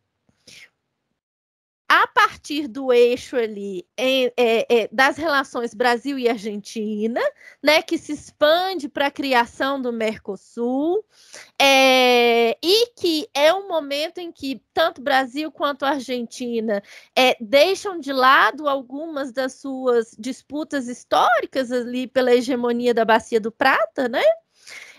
a 1.87 2.07
partir 2.07 2.67
do 2.67 2.91
eixo 2.91 3.35
ali 3.35 3.87
é, 3.95 4.33
é, 4.37 4.89
das 4.91 5.17
relações 5.17 5.73
Brasil 5.73 6.17
e 6.17 6.27
Argentina, 6.27 7.21
né, 7.61 7.81
que 7.81 7.97
se 7.97 8.11
expande 8.11 8.89
para 8.89 9.07
a 9.07 9.11
criação 9.11 9.79
do 9.79 9.93
Mercosul, 9.93 11.05
é, 11.61 12.57
e 12.61 12.87
que 12.95 13.27
é 13.33 13.53
um 13.53 13.67
momento 13.67 14.17
em 14.17 14.31
que 14.31 14.61
tanto 14.73 15.01
Brasil 15.01 15.51
quanto 15.51 15.85
Argentina 15.85 16.81
é, 17.15 17.35
deixam 17.39 17.99
de 17.99 18.11
lado 18.11 18.67
algumas 18.67 19.31
das 19.31 19.53
suas 19.53 20.15
disputas 20.17 20.87
históricas 20.87 21.71
ali 21.71 22.07
pela 22.07 22.33
hegemonia 22.33 22.93
da 22.93 23.05
Bacia 23.05 23.39
do 23.39 23.51
Prata, 23.51 24.09
né? 24.09 24.23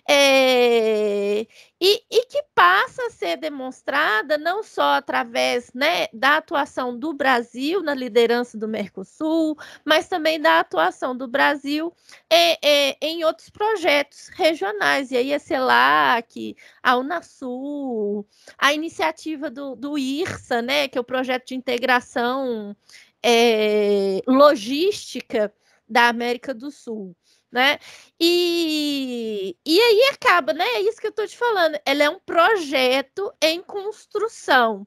É, 0.09 1.47
e, 1.81 2.05
e, 2.11 2.27
que 2.27 2.41
passa 2.55 3.07
a 3.07 3.11
ser 3.11 3.37
demonstrada 3.37 4.39
não 4.39 4.63
só 4.63 4.95
através 4.95 5.73
né, 5.75 6.07
da 6.13 6.37
atuação 6.37 6.97
do 6.97 7.13
Brasil 7.13 7.83
na 7.83 7.93
liderança 7.93 8.57
do 8.57 8.69
Mercosul, 8.69 9.57
mas 9.85 10.09
também 10.09 10.41
da 10.41 10.61
atuação 10.61 11.17
do 11.17 11.27
Brasil 11.27 11.93
é, 12.31 12.91
é, 12.91 12.97
em 13.03 13.25
outros 13.25 13.51
projetos 13.51 14.29
regionais, 14.29 15.11
e 15.11 15.17
aí 15.17 15.35
a 15.35 15.41
CELAC, 15.41 16.57
a 16.83 16.97
Unasul, 16.97 18.27
a 18.57 18.73
iniciativa 18.73 19.51
do, 19.51 19.75
do 19.75 19.99
IRSA, 19.99 20.63
né, 20.63 20.87
que 20.87 20.97
é 20.97 21.01
o 21.01 21.05
projeto 21.05 21.49
de 21.49 21.57
integração 21.57 22.77
é, 23.23 24.23
logística 24.27 25.53
da 25.89 26.09
América 26.09 26.55
do 26.55 26.71
Sul 26.71 27.17
né? 27.51 27.79
E, 28.21 29.57
e 29.65 29.81
aí 29.81 30.03
acaba, 30.13 30.53
né? 30.53 30.65
É 30.65 30.81
isso 30.83 31.01
que 31.01 31.07
eu 31.07 31.11
estou 31.11 31.27
te 31.27 31.37
falando. 31.37 31.79
Ela 31.85 32.05
é 32.05 32.11
um 32.11 32.19
projeto 32.19 33.33
em 33.43 33.63
construção. 33.63 34.87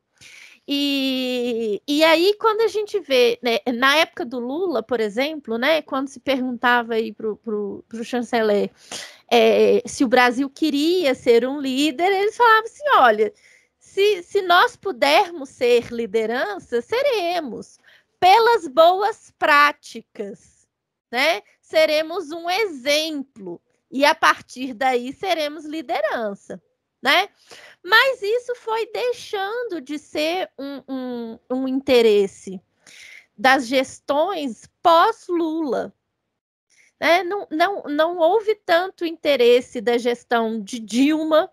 E, 0.67 1.81
e 1.87 2.03
aí, 2.03 2.35
quando 2.39 2.61
a 2.61 2.67
gente 2.67 2.99
vê, 2.99 3.39
né, 3.41 3.57
na 3.73 3.95
época 3.95 4.23
do 4.23 4.39
Lula, 4.39 4.83
por 4.83 4.99
exemplo, 4.99 5.57
né, 5.57 5.81
quando 5.81 6.09
se 6.09 6.19
perguntava 6.19 6.93
aí 6.93 7.11
para 7.11 7.27
o 7.27 7.83
chanceler 8.03 8.71
é, 9.31 9.81
se 9.87 10.03
o 10.03 10.07
Brasil 10.07 10.49
queria 10.49 11.13
ser 11.13 11.47
um 11.47 11.59
líder, 11.59 12.11
eles 12.11 12.35
falavam 12.35 12.63
assim: 12.65 12.89
olha, 12.95 13.33
se, 13.79 14.23
se 14.23 14.41
nós 14.41 14.75
pudermos 14.75 15.49
ser 15.49 15.91
liderança, 15.91 16.81
seremos, 16.81 17.77
pelas 18.19 18.67
boas 18.67 19.31
práticas, 19.37 20.67
né? 21.11 21.41
Seremos 21.69 22.31
um 22.31 22.49
exemplo 22.49 23.61
e 23.91 24.03
a 24.03 24.15
partir 24.15 24.73
daí 24.73 25.13
seremos 25.13 25.65
liderança, 25.65 26.61
né? 27.01 27.29
Mas 27.83 28.21
isso 28.23 28.55
foi 28.55 28.87
deixando 28.87 29.79
de 29.79 29.99
ser 29.99 30.49
um, 30.57 30.81
um, 30.87 31.39
um 31.49 31.67
interesse 31.67 32.59
das 33.37 33.67
gestões 33.67 34.67
pós-Lula. 34.81 35.93
Né? 36.99 37.23
Não, 37.23 37.47
não, 37.51 37.83
não 37.83 38.17
houve 38.17 38.55
tanto 38.55 39.05
interesse 39.05 39.79
da 39.79 39.97
gestão 39.97 40.59
de 40.59 40.79
Dilma 40.79 41.49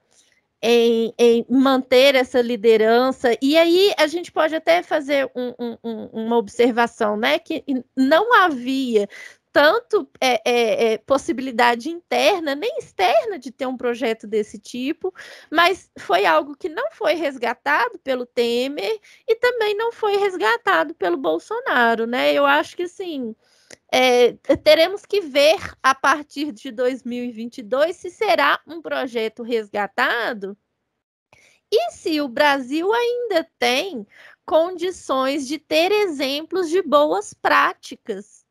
em, 0.62 1.14
em, 1.18 1.46
manter 1.48 2.14
essa 2.14 2.40
liderança. 2.40 3.36
E 3.40 3.56
aí 3.56 3.92
a 3.98 4.06
gente 4.06 4.32
pode 4.32 4.54
até 4.54 4.82
fazer 4.82 5.30
um, 5.34 5.76
um, 5.84 6.06
uma 6.12 6.36
observação, 6.36 7.16
né? 7.16 7.38
Que 7.38 7.62
não 7.94 8.34
havia 8.34 9.08
tanto 9.56 10.06
é, 10.20 10.42
é, 10.44 10.92
é, 10.92 10.98
possibilidade 10.98 11.88
interna 11.88 12.54
nem 12.54 12.76
externa 12.76 13.38
de 13.38 13.50
ter 13.50 13.64
um 13.64 13.74
projeto 13.74 14.26
desse 14.26 14.58
tipo, 14.58 15.14
mas 15.50 15.90
foi 15.98 16.26
algo 16.26 16.54
que 16.54 16.68
não 16.68 16.90
foi 16.92 17.14
resgatado 17.14 17.98
pelo 18.00 18.26
Temer 18.26 19.00
e 19.26 19.34
também 19.36 19.74
não 19.74 19.92
foi 19.92 20.18
resgatado 20.18 20.94
pelo 20.94 21.16
Bolsonaro, 21.16 22.06
né? 22.06 22.34
Eu 22.34 22.44
acho 22.44 22.76
que 22.76 22.82
assim 22.82 23.34
é, 23.90 24.34
teremos 24.62 25.06
que 25.06 25.22
ver 25.22 25.56
a 25.82 25.94
partir 25.94 26.52
de 26.52 26.70
2022 26.70 27.96
se 27.96 28.10
será 28.10 28.60
um 28.66 28.82
projeto 28.82 29.42
resgatado 29.42 30.54
e 31.72 31.92
se 31.92 32.20
o 32.20 32.28
Brasil 32.28 32.92
ainda 32.92 33.48
tem 33.58 34.06
condições 34.44 35.48
de 35.48 35.58
ter 35.58 35.90
exemplos 35.92 36.68
de 36.68 36.82
boas 36.82 37.32
práticas 37.32 38.45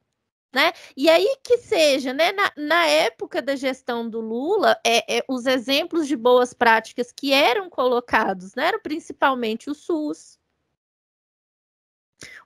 né? 0.56 0.72
E 0.96 1.10
aí 1.10 1.38
que 1.44 1.58
seja, 1.58 2.14
né, 2.14 2.32
na, 2.32 2.52
na 2.56 2.86
época 2.86 3.42
da 3.42 3.58
gestão 3.58 4.10
do 4.10 4.22
Lula, 4.22 4.80
é, 4.86 5.18
é, 5.18 5.26
os 5.28 5.46
exemplos 5.46 6.08
de 6.08 6.16
boas 6.16 6.54
práticas 6.54 7.12
que 7.12 7.34
eram 7.34 7.70
colocados, 7.70 8.56
né, 8.56 8.70
eram 8.70 8.80
principalmente 8.80 9.70
o 9.70 9.76
SUS, 9.76 10.40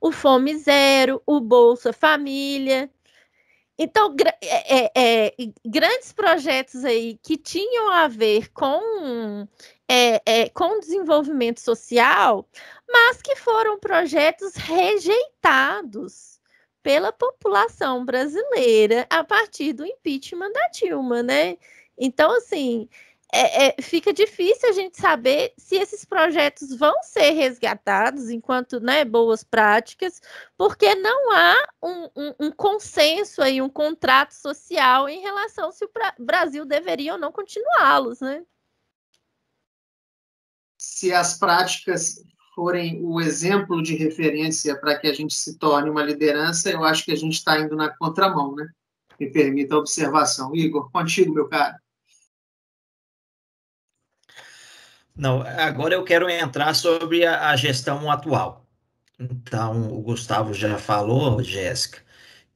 o 0.01 0.11
Fome 0.11 0.57
Zero, 0.57 1.21
o 1.25 1.39
Bolsa 1.39 1.93
Família. 1.93 2.89
Então, 3.77 4.15
é, 4.41 4.79
é, 4.79 4.91
é, 4.95 5.35
grandes 5.63 6.11
projetos 6.11 6.83
aí 6.83 7.17
que 7.21 7.37
tinham 7.37 7.91
a 7.91 8.07
ver 8.07 8.51
com, 8.51 9.47
é, 9.87 10.21
é, 10.25 10.49
com 10.49 10.79
desenvolvimento 10.79 11.59
social, 11.59 12.49
mas 12.91 13.21
que 13.21 13.35
foram 13.35 13.79
projetos 13.79 14.55
rejeitados 14.55 16.38
pela 16.81 17.11
população 17.11 18.05
brasileira 18.05 19.05
a 19.09 19.23
partir 19.23 19.73
do 19.73 19.85
impeachment 19.85 20.51
da 20.51 20.67
Dilma, 20.69 21.21
né? 21.21 21.57
Então, 21.97 22.31
assim, 22.31 22.87
é, 23.31 23.67
é, 23.67 23.81
fica 23.81 24.11
difícil 24.11 24.69
a 24.69 24.71
gente 24.71 24.99
saber 24.99 25.53
se 25.55 25.75
esses 25.75 26.03
projetos 26.03 26.73
vão 26.75 26.95
ser 27.03 27.31
resgatados 27.31 28.29
enquanto 28.29 28.79
né, 28.79 29.05
boas 29.05 29.43
práticas, 29.43 30.19
porque 30.57 30.95
não 30.95 31.31
há 31.31 31.67
um, 31.83 32.09
um, 32.15 32.33
um 32.39 32.51
consenso 32.51 33.41
aí, 33.41 33.61
um 33.61 33.69
contrato 33.69 34.31
social 34.31 35.07
em 35.07 35.21
relação 35.21 35.71
se 35.71 35.85
o 35.85 35.91
Brasil 36.17 36.65
deveria 36.65 37.13
ou 37.13 37.19
não 37.19 37.31
continuá-los, 37.31 38.19
né? 38.19 38.43
Se 40.77 41.13
as 41.13 41.37
práticas 41.37 42.23
forem 42.59 42.99
o 43.01 43.21
exemplo 43.21 43.81
de 43.81 43.95
referência 43.95 44.75
para 44.75 44.99
que 44.99 45.07
a 45.07 45.13
gente 45.13 45.33
se 45.33 45.57
torne 45.57 45.89
uma 45.89 46.03
liderança, 46.03 46.69
eu 46.69 46.83
acho 46.83 47.05
que 47.05 47.11
a 47.13 47.15
gente 47.15 47.35
está 47.35 47.57
indo 47.57 47.73
na 47.73 47.87
contramão, 47.87 48.53
né? 48.53 48.67
Me 49.17 49.31
permita 49.31 49.75
a 49.75 49.77
observação. 49.77 50.53
Igor, 50.53 50.91
contigo, 50.91 51.33
meu 51.33 51.47
cara. 51.47 51.79
Não, 55.15 55.41
agora 55.41 55.93
eu 55.93 56.03
quero 56.03 56.29
entrar 56.29 56.73
sobre 56.73 57.25
a, 57.25 57.49
a 57.49 57.55
gestão 57.55 58.11
atual. 58.11 58.65
Então, 59.17 59.93
o 59.93 60.01
Gustavo 60.01 60.53
já 60.53 60.77
falou, 60.77 61.41
Jéssica, 61.41 61.99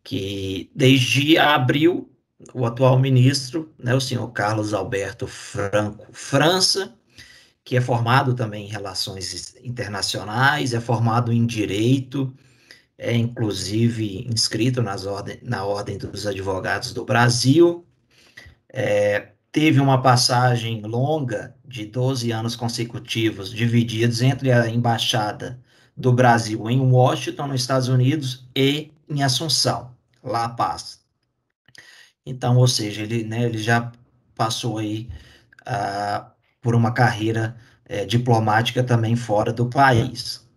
que 0.03 0.69
desde 0.75 1.37
abril, 1.37 2.11
o 2.53 2.65
atual 2.65 2.99
ministro, 2.99 3.73
né, 3.79 3.95
o 3.95 4.01
senhor 4.01 4.29
Carlos 4.33 4.73
Alberto 4.73 5.27
Franco 5.27 6.07
França, 6.11 6.93
que 7.63 7.77
é 7.77 7.81
formado 7.81 8.33
também 8.33 8.65
em 8.65 8.69
relações 8.69 9.55
internacionais, 9.63 10.73
é 10.73 10.81
formado 10.81 11.31
em 11.31 11.45
direito, 11.45 12.33
é 12.97 13.15
inclusive 13.15 14.27
inscrito 14.29 14.81
nas 14.81 15.05
ordem, 15.05 15.39
na 15.41 15.63
Ordem 15.63 15.97
dos 15.97 16.27
Advogados 16.27 16.93
do 16.93 17.05
Brasil, 17.05 17.85
é, 18.69 19.29
teve 19.51 19.79
uma 19.79 20.01
passagem 20.01 20.81
longa 20.81 21.55
de 21.63 21.85
12 21.85 22.31
anos 22.31 22.55
consecutivos, 22.55 23.51
divididos 23.51 24.21
entre 24.21 24.51
a 24.51 24.67
Embaixada 24.67 25.61
do 25.95 26.11
Brasil 26.11 26.69
em 26.69 26.79
Washington, 26.79 27.47
nos 27.47 27.61
Estados 27.61 27.87
Unidos, 27.87 28.47
e 28.55 28.91
em 29.07 29.21
Assunção, 29.21 29.91
La 30.23 30.49
Paz. 30.49 31.01
Então, 32.25 32.57
ou 32.57 32.67
seja, 32.67 33.03
ele, 33.03 33.23
né, 33.23 33.43
ele 33.43 33.57
já 33.59 33.91
passou 34.35 34.79
aí 34.79 35.09
uh, 35.61 36.25
por 36.63 36.73
uma 36.73 36.91
carreira 36.91 37.55
é, 37.85 38.05
diplomática 38.05 38.81
também 38.81 39.15
fora 39.15 39.51
do 39.51 39.69
país. 39.69 40.47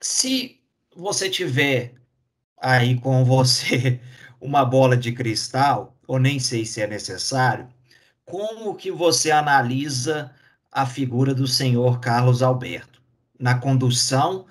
Se 0.00 0.58
você 0.96 1.30
tiver 1.30 1.94
aí 2.60 2.98
com 2.98 3.24
você 3.24 4.00
uma 4.40 4.64
bola 4.64 4.96
de 4.96 5.12
cristal, 5.12 5.96
ou 6.08 6.18
nem 6.18 6.40
sei 6.40 6.64
se 6.64 6.80
é 6.80 6.86
necessário, 6.86 7.68
como 8.24 8.74
que 8.74 8.90
você 8.90 9.30
analisa 9.30 10.32
a 10.72 10.86
figura 10.86 11.34
do 11.34 11.46
senhor 11.46 12.00
Carlos 12.00 12.42
Alberto 12.42 13.02
na 13.38 13.58
condução 13.58 14.46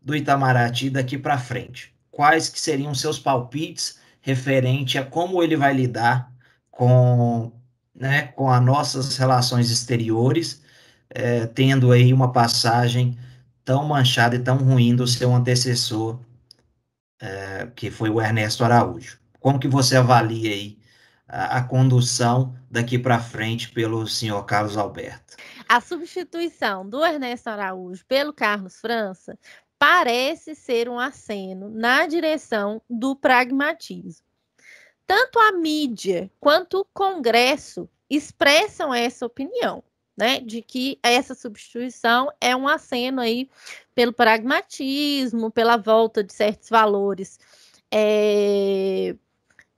do 0.00 0.14
Itamaraty 0.14 0.90
daqui 0.90 1.16
para 1.16 1.38
frente? 1.38 1.94
Quais 2.10 2.48
que 2.48 2.60
seriam 2.60 2.94
seus 2.94 3.18
palpites 3.18 3.98
referente 4.20 4.98
a 4.98 5.04
como 5.04 5.42
ele 5.42 5.56
vai 5.56 5.72
lidar 5.72 6.30
com 6.70 7.52
né, 7.98 8.28
com 8.28 8.50
as 8.50 8.62
nossas 8.62 9.16
relações 9.16 9.70
exteriores, 9.70 10.62
é, 11.10 11.46
tendo 11.46 11.90
aí 11.92 12.12
uma 12.12 12.32
passagem 12.32 13.18
tão 13.64 13.84
manchada 13.84 14.36
e 14.36 14.38
tão 14.38 14.58
ruim 14.58 14.94
do 14.94 15.06
seu 15.06 15.34
antecessor, 15.34 16.20
é, 17.20 17.68
que 17.74 17.90
foi 17.90 18.10
o 18.10 18.20
Ernesto 18.20 18.64
Araújo. 18.64 19.18
Como 19.40 19.58
que 19.58 19.68
você 19.68 19.96
avalia 19.96 20.52
aí 20.52 20.78
a, 21.26 21.58
a 21.58 21.62
condução 21.62 22.54
daqui 22.70 22.98
para 22.98 23.18
frente 23.18 23.70
pelo 23.70 24.06
senhor 24.06 24.44
Carlos 24.44 24.76
Alberto? 24.76 25.36
A 25.68 25.80
substituição 25.80 26.88
do 26.88 27.04
Ernesto 27.04 27.48
Araújo 27.48 28.04
pelo 28.06 28.32
Carlos 28.32 28.76
França 28.76 29.38
parece 29.78 30.54
ser 30.54 30.88
um 30.88 30.98
aceno 30.98 31.70
na 31.70 32.06
direção 32.06 32.80
do 32.88 33.16
pragmatismo 33.16 34.25
tanto 35.06 35.38
a 35.38 35.52
mídia 35.52 36.30
quanto 36.40 36.80
o 36.80 36.84
Congresso 36.84 37.88
expressam 38.08 38.92
essa 38.92 39.26
opinião, 39.26 39.82
né, 40.16 40.40
de 40.40 40.62
que 40.62 40.98
essa 41.02 41.34
substituição 41.34 42.32
é 42.40 42.56
um 42.56 42.66
aceno 42.66 43.20
aí 43.20 43.50
pelo 43.94 44.12
pragmatismo, 44.12 45.50
pela 45.50 45.76
volta 45.76 46.24
de 46.24 46.32
certos 46.32 46.68
valores 46.68 47.38
é, 47.92 49.14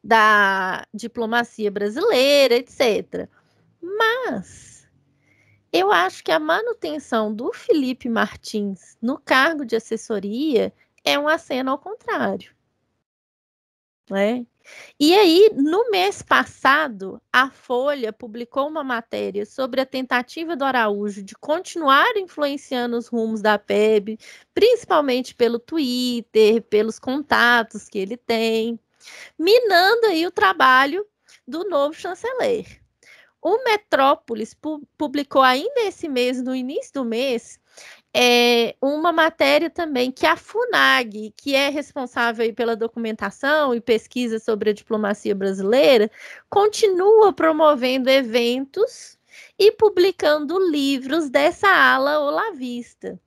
da 0.03 0.87
diplomacia 0.95 1.71
brasileira, 1.71 2.55
etc. 2.55 3.29
Mas 3.81 4.89
eu 5.73 5.93
acho 5.93 6.25
que 6.25 6.33
a 6.33 6.39
manutenção 6.39 7.35
do 7.35 7.53
Felipe 7.53 8.09
Martins 8.09 8.97
no 9.03 9.19
cargo 9.19 9.65
de 9.65 9.77
assessoria 9.77 10.73
é 11.05 11.19
um 11.19 11.29
aceno 11.29 11.71
ao 11.71 11.79
contrário. 11.79 12.55
Né? 14.11 14.47
E 14.99 15.15
aí, 15.15 15.51
no 15.55 15.91
mês 15.91 16.23
passado, 16.23 17.21
a 17.33 17.51
Folha 17.51 18.13
publicou 18.13 18.67
uma 18.69 18.83
matéria 18.83 19.47
sobre 19.47 19.81
a 19.81 19.87
tentativa 19.87 20.57
do 20.57 20.65
Araújo 20.65 21.23
de 21.23 21.35
continuar 21.35 22.17
influenciando 22.17 22.97
os 22.97 23.07
rumos 23.07 23.41
da 23.41 23.59
PEB, 23.59 24.19
principalmente 24.53 25.35
pelo 25.35 25.59
Twitter, 25.59 26.63
pelos 26.63 26.99
contatos 26.99 27.89
que 27.89 27.99
ele 27.99 28.17
tem, 28.17 28.79
minando 29.39 30.07
aí 30.07 30.27
o 30.27 30.31
trabalho 30.31 31.07
do 31.47 31.65
novo 31.69 31.95
chanceler. 31.95 32.81
O 33.41 33.63
Metrópolis 33.63 34.53
pu 34.53 34.83
publicou 34.99 35.43
ainda 35.43 35.83
esse 35.83 36.09
mês, 36.09 36.43
no 36.43 36.55
início 36.55 36.93
do 36.93 37.05
mês, 37.05 37.61
é, 38.15 38.75
uma 38.81 39.13
matéria 39.13 39.71
também 39.71 40.11
que 40.11 40.27
a 40.27 40.37
FUNAG, 40.37 41.33
que 41.37 41.55
é 41.55 41.69
responsável 41.69 42.53
pela 42.55 42.77
documentação 42.77 43.75
e 43.75 43.81
pesquisa 43.81 44.39
sobre 44.39 44.71
a 44.71 44.73
diplomacia 44.73 45.35
brasileira, 45.35 46.11
continua 46.49 47.33
promovendo 47.33 48.09
eventos 48.09 49.19
e 49.59 49.71
publicando 49.73 50.59
livros 50.71 51.29
dessa 51.31 51.69
ala 51.69 52.21
olavista. 52.21 53.21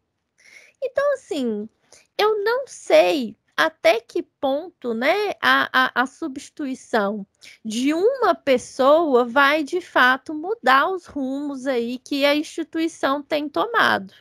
Então, 0.84 1.13
assim, 1.13 1.69
eu 2.17 2.43
não 2.43 2.65
sei 2.67 3.36
até 3.55 3.99
que 3.99 4.23
ponto 4.23 4.93
né, 4.93 5.34
a, 5.41 5.69
a, 5.71 6.01
a, 6.01 6.05
substituição 6.07 7.27
de 7.63 7.93
uma 7.93 8.34
pessoa 8.34 9.25
vai 9.25 9.63
de 9.63 9.79
fato 9.79 10.34
mudar 10.34 10.89
os 10.89 11.05
rumos 11.05 11.67
aí 11.67 11.99
que 11.99 12.25
a 12.25 12.36
instituição 12.36 13.21
tem 13.21 13.47
tomado 13.47 14.13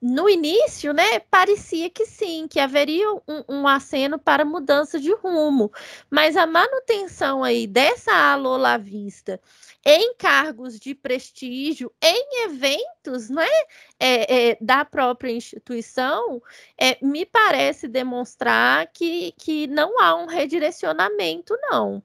no 0.00 0.28
início, 0.28 0.92
né, 0.92 1.20
parecia 1.20 1.88
que 1.88 2.04
sim, 2.04 2.46
que 2.48 2.60
haveria 2.60 3.10
um, 3.12 3.44
um, 3.48 3.68
aceno 3.68 4.18
para 4.18 4.44
mudança 4.44 5.00
de 5.00 5.12
rumo, 5.14 5.72
mas 6.10 6.36
a 6.36 6.46
manutenção 6.46 7.42
aí 7.42 7.66
dessa 7.66 8.12
ala 8.12 8.48
olavista 8.48 9.40
em 9.84 10.14
cargos 10.14 10.78
de 10.78 10.94
prestígio, 10.94 11.92
em 12.02 12.44
eventos, 12.44 13.30
né, 13.30 13.48
é, 13.98 14.50
é, 14.50 14.58
da 14.60 14.84
própria 14.84 15.30
instituição, 15.32 16.42
é, 16.78 16.98
me 17.00 17.24
parece 17.24 17.88
demonstrar 17.88 18.88
que, 18.92 19.32
que 19.38 19.66
não 19.68 20.00
há 20.00 20.14
um 20.16 20.26
redirecionamento, 20.26 21.56
não. 21.70 22.02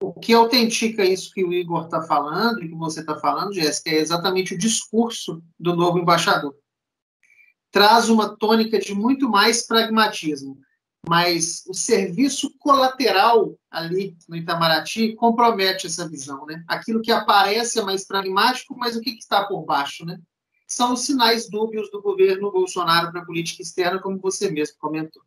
O 0.00 0.12
que 0.12 0.34
autentica 0.34 1.04
isso 1.04 1.32
que 1.32 1.42
o 1.42 1.52
Igor 1.52 1.84
está 1.84 2.02
falando 2.02 2.62
e 2.62 2.68
que 2.68 2.74
você 2.74 3.00
está 3.00 3.16
falando, 3.18 3.54
Jéssica, 3.54 3.90
é 3.90 3.96
exatamente 3.96 4.54
o 4.54 4.58
discurso 4.58 5.42
do 5.58 5.74
novo 5.74 5.98
embaixador. 5.98 6.54
Traz 7.70 8.08
uma 8.08 8.36
tônica 8.36 8.78
de 8.78 8.94
muito 8.94 9.28
mais 9.28 9.66
pragmatismo, 9.66 10.58
mas 11.08 11.62
o 11.66 11.72
serviço 11.72 12.52
colateral 12.58 13.58
ali 13.70 14.16
no 14.28 14.36
Itamaraty 14.36 15.14
compromete 15.14 15.86
essa 15.86 16.08
visão. 16.08 16.44
Né? 16.44 16.62
Aquilo 16.68 17.00
que 17.00 17.12
aparece 17.12 17.78
é 17.78 17.82
mais 17.82 18.06
pragmático, 18.06 18.76
mas 18.76 18.96
o 18.96 19.00
que, 19.00 19.10
está 19.10 19.44
por 19.44 19.64
baixo? 19.64 20.04
Né? 20.04 20.18
São 20.66 20.92
os 20.92 21.06
sinais 21.06 21.48
dúbios 21.48 21.90
do 21.90 22.02
governo 22.02 22.50
Bolsonaro 22.50 23.10
para 23.10 23.22
a 23.22 23.24
política 23.24 23.62
externa, 23.62 24.00
como 24.00 24.18
você 24.18 24.50
mesmo 24.50 24.76
comentou. 24.78 25.22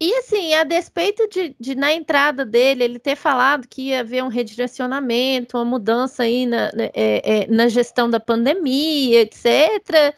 E 0.00 0.14
assim, 0.16 0.54
a 0.54 0.64
despeito 0.64 1.28
de, 1.28 1.54
de, 1.58 1.74
na 1.74 1.92
entrada 1.92 2.44
dele 2.44 2.84
ele 2.84 2.98
ter 2.98 3.16
falado 3.16 3.68
que 3.68 3.88
ia 3.88 4.00
haver 4.00 4.22
um 4.22 4.28
redirecionamento, 4.28 5.56
uma 5.56 5.64
mudança 5.64 6.22
aí 6.22 6.46
na, 6.46 6.72
na, 6.72 6.84
é, 6.84 7.42
é, 7.44 7.46
na 7.48 7.68
gestão 7.68 8.08
da 8.08 8.20
pandemia, 8.20 9.20
etc., 9.22 10.14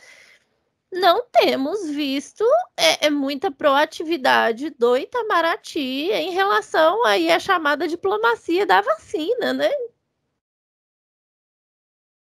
não 0.92 1.24
temos 1.30 1.88
visto 1.88 2.44
é, 2.76 3.06
é, 3.06 3.10
muita 3.10 3.50
proatividade 3.50 4.70
do 4.70 4.96
Itamaraty 4.96 6.10
em 6.10 6.32
relação 6.32 7.04
aí 7.06 7.30
à 7.30 7.38
chamada 7.38 7.86
diplomacia 7.86 8.66
da 8.66 8.80
vacina, 8.80 9.52
né? 9.52 9.70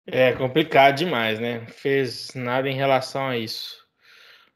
É 0.06 0.32
complicado 0.32 0.96
demais, 0.96 1.38
né? 1.38 1.66
Fez 1.66 2.34
nada 2.34 2.68
em 2.68 2.74
relação 2.74 3.26
a 3.26 3.36
isso. 3.36 3.83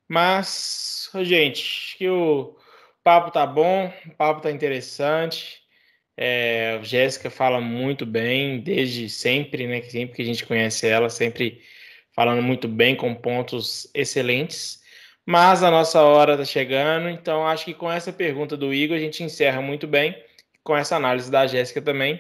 Mas, 0.09 1.11
gente, 1.23 1.97
que 1.99 2.09
o 2.09 2.57
papo 3.05 3.31
tá 3.31 3.47
bom, 3.47 3.93
o 4.07 4.15
papo 4.15 4.41
tá 4.41 4.51
interessante. 4.51 5.61
É, 6.17 6.79
a 6.81 6.83
Jéssica 6.83 7.31
fala 7.31 7.61
muito 7.61 8.05
bem, 8.05 8.61
desde 8.61 9.09
sempre, 9.09 9.67
né? 9.67 9.83
Sempre 9.83 10.17
que 10.17 10.23
a 10.23 10.25
gente 10.25 10.45
conhece 10.47 10.89
ela, 10.89 11.09
sempre 11.11 11.63
falando 12.13 12.43
muito 12.43 12.67
bem, 12.67 12.97
com 12.97 13.15
pontos 13.15 13.89
excelentes. 13.95 14.83
Mas 15.25 15.63
a 15.63 15.71
nossa 15.71 16.03
hora 16.03 16.33
está 16.33 16.45
chegando, 16.45 17.09
então 17.11 17.47
acho 17.47 17.67
que 17.67 17.75
com 17.75 17.93
essa 17.93 18.13
pergunta 18.13 18.57
do 18.57 18.73
Igor 18.73 18.97
a 18.97 19.01
gente 19.01 19.23
encerra 19.23 19.61
muito 19.61 19.87
bem, 19.87 20.17
com 20.65 20.77
essa 20.77 20.97
análise 20.97 21.31
da 21.31 21.47
Jéssica 21.47 21.83
também. 21.83 22.19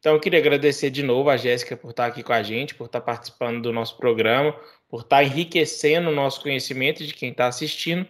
Então 0.00 0.14
eu 0.14 0.20
queria 0.20 0.40
agradecer 0.40 0.90
de 0.90 1.04
novo 1.04 1.30
a 1.30 1.36
Jéssica 1.36 1.76
por 1.76 1.90
estar 1.90 2.06
aqui 2.06 2.22
com 2.24 2.32
a 2.32 2.42
gente, 2.42 2.74
por 2.74 2.86
estar 2.86 3.00
participando 3.00 3.62
do 3.62 3.72
nosso 3.72 3.96
programa, 3.96 4.54
por 4.92 5.00
estar 5.00 5.24
enriquecendo 5.24 6.10
o 6.10 6.14
nosso 6.14 6.42
conhecimento 6.42 7.02
de 7.02 7.14
quem 7.14 7.30
está 7.30 7.46
assistindo. 7.46 8.06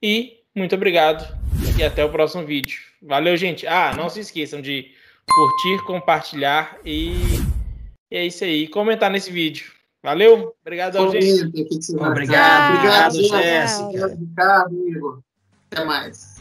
E 0.00 0.44
muito 0.54 0.76
obrigado 0.76 1.26
e 1.76 1.82
até 1.82 2.04
o 2.04 2.08
próximo 2.08 2.46
vídeo. 2.46 2.78
Valeu, 3.02 3.36
gente. 3.36 3.66
Ah, 3.66 3.92
não 3.96 4.08
se 4.08 4.20
esqueçam 4.20 4.62
de 4.62 4.92
curtir, 5.28 5.84
compartilhar 5.84 6.78
e, 6.84 7.14
e 8.08 8.16
é 8.16 8.24
isso 8.24 8.44
aí. 8.44 8.68
Comentar 8.68 9.10
nesse 9.10 9.32
vídeo. 9.32 9.72
Valeu, 10.04 10.54
obrigado, 10.60 11.10
gente. 11.10 11.42
Obrigado, 11.96 12.76
obrigado, 12.76 13.22
Jéssica. 13.22 14.06
Obrigado, 14.06 14.88
Igor. 14.88 15.20
Até 15.68 15.84
mais. 15.84 16.39